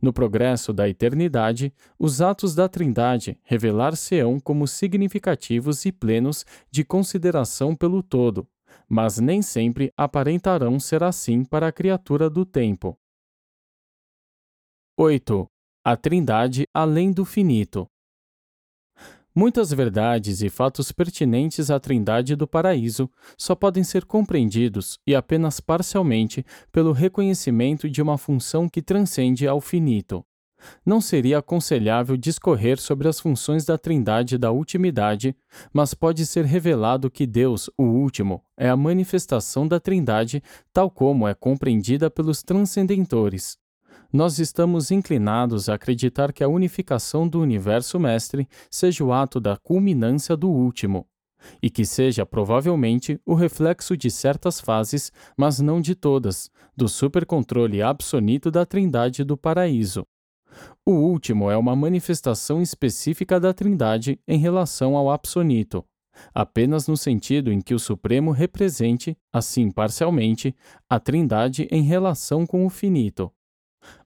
No 0.00 0.12
progresso 0.12 0.74
da 0.74 0.86
eternidade, 0.86 1.72
os 1.98 2.20
atos 2.20 2.54
da 2.54 2.68
Trindade 2.68 3.40
revelar-se-ão 3.44 4.38
como 4.38 4.68
significativos 4.68 5.86
e 5.86 5.90
plenos 5.90 6.44
de 6.70 6.84
consideração 6.84 7.74
pelo 7.74 8.02
todo, 8.02 8.46
mas 8.86 9.18
nem 9.18 9.40
sempre 9.40 9.90
aparentarão 9.96 10.78
ser 10.78 11.02
assim 11.02 11.44
para 11.46 11.68
a 11.68 11.72
criatura 11.72 12.28
do 12.28 12.44
tempo. 12.44 12.94
8. 14.98 15.46
A 15.82 15.96
Trindade 15.96 16.66
além 16.74 17.10
do 17.10 17.24
finito. 17.24 17.88
Muitas 19.38 19.70
verdades 19.70 20.40
e 20.40 20.48
fatos 20.48 20.90
pertinentes 20.90 21.70
à 21.70 21.78
Trindade 21.78 22.34
do 22.34 22.48
Paraíso 22.48 23.06
só 23.36 23.54
podem 23.54 23.84
ser 23.84 24.06
compreendidos, 24.06 24.98
e 25.06 25.14
apenas 25.14 25.60
parcialmente, 25.60 26.42
pelo 26.72 26.90
reconhecimento 26.90 27.90
de 27.90 28.00
uma 28.00 28.16
função 28.16 28.66
que 28.66 28.80
transcende 28.80 29.46
ao 29.46 29.60
finito. 29.60 30.24
Não 30.86 31.02
seria 31.02 31.36
aconselhável 31.36 32.16
discorrer 32.16 32.80
sobre 32.80 33.08
as 33.08 33.20
funções 33.20 33.66
da 33.66 33.76
Trindade 33.76 34.38
da 34.38 34.50
ultimidade, 34.50 35.36
mas 35.70 35.92
pode 35.92 36.24
ser 36.24 36.46
revelado 36.46 37.10
que 37.10 37.26
Deus, 37.26 37.68
o 37.76 37.84
último, 37.84 38.42
é 38.56 38.70
a 38.70 38.76
manifestação 38.76 39.68
da 39.68 39.78
Trindade 39.78 40.42
tal 40.72 40.90
como 40.90 41.28
é 41.28 41.34
compreendida 41.34 42.10
pelos 42.10 42.42
transcendentores 42.42 43.58
nós 44.16 44.38
estamos 44.38 44.90
inclinados 44.90 45.68
a 45.68 45.74
acreditar 45.74 46.32
que 46.32 46.42
a 46.42 46.48
unificação 46.48 47.28
do 47.28 47.38
universo 47.38 48.00
mestre 48.00 48.48
seja 48.70 49.04
o 49.04 49.12
ato 49.12 49.38
da 49.38 49.58
culminância 49.58 50.34
do 50.34 50.48
último. 50.48 51.06
e 51.62 51.70
que 51.70 51.84
seja 51.84 52.26
provavelmente 52.26 53.20
o 53.24 53.34
reflexo 53.34 53.96
de 53.96 54.10
certas 54.10 54.60
fases, 54.60 55.12
mas 55.36 55.60
não 55.60 55.80
de 55.80 55.94
todas, 55.94 56.50
do 56.74 56.88
supercontrole 56.88 57.80
absonito 57.82 58.50
da 58.50 58.66
Trindade 58.66 59.22
do 59.22 59.36
paraíso. 59.36 60.04
O 60.84 60.92
último 60.92 61.48
é 61.48 61.56
uma 61.56 61.76
manifestação 61.76 62.60
específica 62.60 63.38
da 63.38 63.52
Trindade 63.52 64.18
em 64.26 64.38
relação 64.38 64.96
ao 64.96 65.08
absonito, 65.08 65.84
apenas 66.34 66.88
no 66.88 66.96
sentido 66.96 67.52
em 67.52 67.60
que 67.60 67.74
o 67.74 67.78
Supremo 67.78 68.32
represente, 68.32 69.16
assim 69.32 69.70
parcialmente, 69.70 70.56
a 70.88 70.98
Trindade 70.98 71.68
em 71.70 71.82
relação 71.82 72.44
com 72.44 72.66
o 72.66 72.70
finito. 72.70 73.30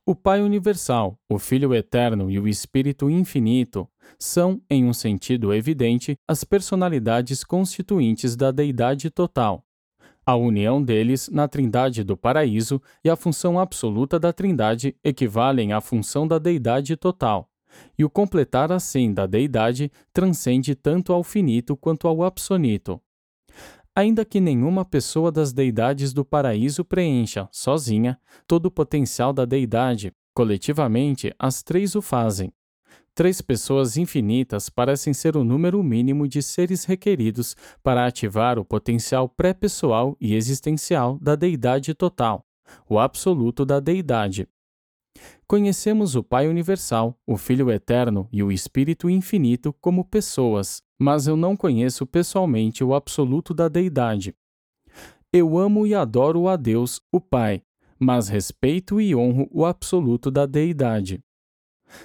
O 0.04 0.14
Pai 0.14 0.42
Universal, 0.42 1.18
o 1.28 1.38
Filho 1.38 1.74
Eterno 1.74 2.30
e 2.30 2.38
o 2.38 2.48
Espírito 2.48 3.08
Infinito 3.08 3.88
são, 4.18 4.60
em 4.68 4.84
um 4.84 4.92
sentido 4.92 5.52
evidente, 5.54 6.16
as 6.26 6.42
personalidades 6.44 7.44
constituintes 7.44 8.36
da 8.36 8.50
Deidade 8.50 9.10
total. 9.10 9.64
A 10.24 10.36
união 10.36 10.82
deles 10.82 11.28
na 11.28 11.48
Trindade 11.48 12.04
do 12.04 12.16
Paraíso 12.16 12.80
e 13.04 13.10
a 13.10 13.16
função 13.16 13.58
absoluta 13.58 14.18
da 14.18 14.32
Trindade 14.32 14.94
equivalem 15.02 15.72
à 15.72 15.80
função 15.80 16.26
da 16.26 16.38
Deidade 16.38 16.96
total, 16.96 17.48
e 17.98 18.04
o 18.04 18.10
completar 18.10 18.70
assim 18.70 19.12
da 19.12 19.26
Deidade 19.26 19.90
transcende 20.12 20.74
tanto 20.74 21.12
ao 21.12 21.22
finito 21.22 21.76
quanto 21.76 22.06
ao 22.06 22.22
absonito. 22.22 23.00
Ainda 23.94 24.24
que 24.24 24.40
nenhuma 24.40 24.84
pessoa 24.84 25.32
das 25.32 25.52
deidades 25.52 26.12
do 26.12 26.24
paraíso 26.24 26.84
preencha, 26.84 27.48
sozinha, 27.50 28.18
todo 28.46 28.66
o 28.66 28.70
potencial 28.70 29.32
da 29.32 29.44
deidade, 29.44 30.12
coletivamente 30.32 31.34
as 31.38 31.62
três 31.62 31.94
o 31.94 32.02
fazem. 32.02 32.52
Três 33.14 33.42
pessoas 33.42 33.96
infinitas 33.96 34.70
parecem 34.70 35.12
ser 35.12 35.36
o 35.36 35.44
número 35.44 35.82
mínimo 35.82 36.28
de 36.28 36.40
seres 36.40 36.84
requeridos 36.84 37.56
para 37.82 38.06
ativar 38.06 38.58
o 38.58 38.64
potencial 38.64 39.28
pré-pessoal 39.28 40.16
e 40.20 40.34
existencial 40.34 41.18
da 41.20 41.34
deidade 41.34 41.92
total, 41.92 42.46
o 42.88 42.98
absoluto 42.98 43.64
da 43.66 43.80
deidade. 43.80 44.48
Conhecemos 45.46 46.14
o 46.14 46.22
Pai 46.22 46.48
Universal, 46.48 47.18
o 47.26 47.36
Filho 47.36 47.70
Eterno 47.70 48.28
e 48.32 48.42
o 48.42 48.52
Espírito 48.52 49.10
Infinito 49.10 49.74
como 49.80 50.04
pessoas, 50.04 50.80
mas 51.00 51.26
eu 51.26 51.34
não 51.34 51.56
conheço 51.56 52.06
pessoalmente 52.06 52.84
o 52.84 52.94
absoluto 52.94 53.54
da 53.54 53.68
deidade. 53.68 54.34
Eu 55.32 55.56
amo 55.56 55.86
e 55.86 55.94
adoro 55.94 56.46
a 56.46 56.56
Deus, 56.56 57.00
o 57.10 57.18
Pai, 57.18 57.62
mas 57.98 58.28
respeito 58.28 59.00
e 59.00 59.16
honro 59.16 59.48
o 59.50 59.64
absoluto 59.64 60.30
da 60.30 60.44
deidade. 60.44 61.24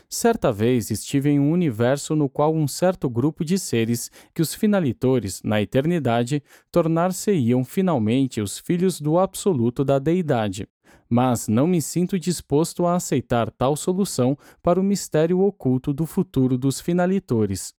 Certa 0.10 0.50
vez 0.50 0.90
estive 0.90 1.30
em 1.30 1.40
um 1.40 1.52
universo 1.52 2.16
no 2.16 2.30
qual 2.30 2.56
um 2.56 2.70
certo 2.70 3.10
grupo 3.10 3.44
de 3.44 3.60
seres, 3.60 4.10
que 4.34 4.42
os 4.42 4.54
finalitores, 4.54 5.44
na 5.44 5.62
eternidade, 5.62 6.42
tornar-se-iam 6.72 7.66
finalmente 7.66 8.40
os 8.40 8.58
filhos 8.58 9.02
do 9.02 9.20
absoluto 9.20 9.84
da 9.84 10.00
deidade. 10.00 10.68
Mas 11.10 11.50
não 11.50 11.68
me 11.68 11.82
sinto 11.82 12.18
disposto 12.18 12.86
a 12.86 12.96
aceitar 12.96 13.52
tal 13.52 13.76
solução 13.76 14.38
para 14.64 14.80
o 14.80 14.84
mistério 14.84 15.42
oculto 15.42 15.94
do 15.94 16.06
futuro 16.06 16.58
dos 16.58 16.80
finalitores. 16.80 17.74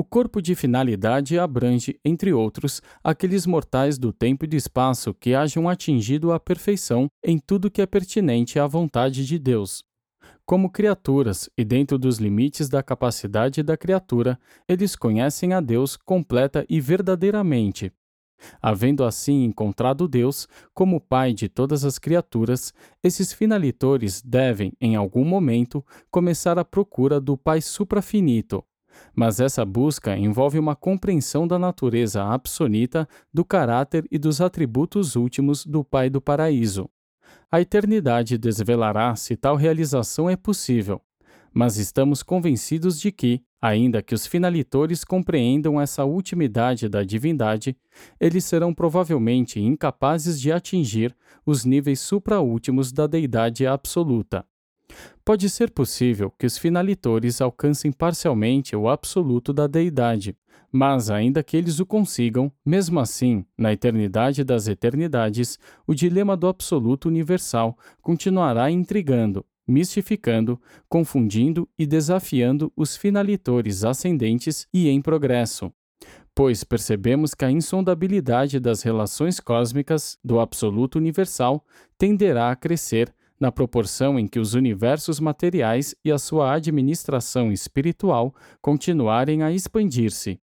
O 0.00 0.02
corpo 0.02 0.40
de 0.40 0.54
finalidade 0.54 1.38
abrange, 1.38 2.00
entre 2.02 2.32
outros, 2.32 2.80
aqueles 3.04 3.44
mortais 3.44 3.98
do 3.98 4.14
tempo 4.14 4.46
e 4.46 4.48
do 4.48 4.56
espaço 4.56 5.12
que 5.12 5.34
hajam 5.34 5.68
atingido 5.68 6.32
a 6.32 6.40
perfeição 6.40 7.06
em 7.22 7.38
tudo 7.38 7.70
que 7.70 7.82
é 7.82 7.86
pertinente 7.86 8.58
à 8.58 8.66
vontade 8.66 9.26
de 9.26 9.38
Deus. 9.38 9.84
Como 10.46 10.70
criaturas 10.70 11.50
e 11.54 11.66
dentro 11.66 11.98
dos 11.98 12.16
limites 12.16 12.66
da 12.66 12.82
capacidade 12.82 13.62
da 13.62 13.76
criatura, 13.76 14.40
eles 14.66 14.96
conhecem 14.96 15.52
a 15.52 15.60
Deus 15.60 15.98
completa 15.98 16.64
e 16.66 16.80
verdadeiramente. 16.80 17.92
Havendo 18.62 19.04
assim 19.04 19.44
encontrado 19.44 20.08
Deus 20.08 20.48
como 20.72 20.98
Pai 20.98 21.34
de 21.34 21.46
todas 21.46 21.84
as 21.84 21.98
criaturas, 21.98 22.72
esses 23.04 23.34
finalitores 23.34 24.22
devem, 24.22 24.72
em 24.80 24.96
algum 24.96 25.26
momento, 25.26 25.84
começar 26.10 26.58
a 26.58 26.64
procura 26.64 27.20
do 27.20 27.36
Pai 27.36 27.60
suprafinito, 27.60 28.64
mas 29.14 29.40
essa 29.40 29.64
busca 29.64 30.16
envolve 30.16 30.58
uma 30.58 30.76
compreensão 30.76 31.46
da 31.46 31.58
natureza 31.58 32.24
absoluta, 32.24 33.08
do 33.32 33.44
caráter 33.44 34.06
e 34.10 34.18
dos 34.18 34.40
atributos 34.40 35.16
últimos 35.16 35.64
do 35.66 35.84
Pai 35.84 36.08
do 36.08 36.20
Paraíso. 36.20 36.88
A 37.50 37.60
eternidade 37.60 38.38
desvelará 38.38 39.14
se 39.16 39.36
tal 39.36 39.56
realização 39.56 40.30
é 40.30 40.36
possível, 40.36 41.00
mas 41.52 41.76
estamos 41.76 42.22
convencidos 42.22 43.00
de 43.00 43.10
que, 43.10 43.42
ainda 43.60 44.02
que 44.02 44.14
os 44.14 44.26
finalitores 44.26 45.04
compreendam 45.04 45.80
essa 45.80 46.04
ultimidade 46.04 46.88
da 46.88 47.02
divindade, 47.02 47.76
eles 48.20 48.44
serão 48.44 48.72
provavelmente 48.72 49.60
incapazes 49.60 50.40
de 50.40 50.52
atingir 50.52 51.14
os 51.44 51.64
níveis 51.64 52.00
supraúltimos 52.00 52.92
da 52.92 53.06
deidade 53.06 53.66
absoluta. 53.66 54.46
Pode 55.24 55.48
ser 55.48 55.70
possível 55.70 56.32
que 56.38 56.46
os 56.46 56.58
finalitores 56.58 57.40
alcancem 57.40 57.92
parcialmente 57.92 58.74
o 58.74 58.88
absoluto 58.88 59.52
da 59.52 59.66
deidade, 59.66 60.36
mas 60.72 61.10
ainda 61.10 61.42
que 61.42 61.56
eles 61.56 61.80
o 61.80 61.86
consigam, 61.86 62.52
mesmo 62.64 63.00
assim, 63.00 63.44
na 63.58 63.72
eternidade 63.72 64.44
das 64.44 64.68
eternidades, 64.68 65.58
o 65.86 65.94
dilema 65.94 66.36
do 66.36 66.46
absoluto 66.46 67.08
universal 67.08 67.76
continuará 68.00 68.70
intrigando, 68.70 69.44
mistificando, 69.66 70.60
confundindo 70.88 71.68
e 71.78 71.86
desafiando 71.86 72.72
os 72.76 72.96
finalitores 72.96 73.84
ascendentes 73.84 74.66
e 74.72 74.88
em 74.88 75.00
progresso. 75.00 75.72
Pois 76.34 76.64
percebemos 76.64 77.34
que 77.34 77.44
a 77.44 77.50
insondabilidade 77.50 78.60
das 78.60 78.82
relações 78.82 79.40
cósmicas 79.40 80.16
do 80.24 80.38
absoluto 80.38 80.96
universal 80.96 81.64
tenderá 81.98 82.50
a 82.50 82.56
crescer 82.56 83.12
na 83.40 83.50
proporção 83.50 84.18
em 84.18 84.28
que 84.28 84.38
os 84.38 84.52
universos 84.52 85.18
materiais 85.18 85.94
e 86.04 86.12
a 86.12 86.18
sua 86.18 86.52
administração 86.52 87.50
espiritual 87.50 88.34
continuarem 88.60 89.42
a 89.42 89.50
expandir-se. 89.50 90.38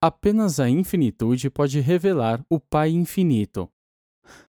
Apenas 0.00 0.58
a 0.58 0.68
infinitude 0.68 1.48
pode 1.48 1.80
revelar 1.80 2.44
o 2.50 2.58
Pai 2.58 2.90
infinito. 2.90 3.70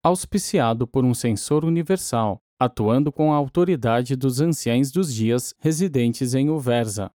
Auspiciado 0.02 0.86
por 0.86 1.04
um 1.04 1.14
censor 1.14 1.64
universal, 1.64 2.42
atuando 2.58 3.10
com 3.10 3.32
a 3.32 3.36
autoridade 3.36 4.14
dos 4.14 4.40
anciães 4.40 4.90
dos 4.90 5.12
dias 5.14 5.54
residentes 5.58 6.34
em 6.34 6.50
Uversa. 6.50 7.10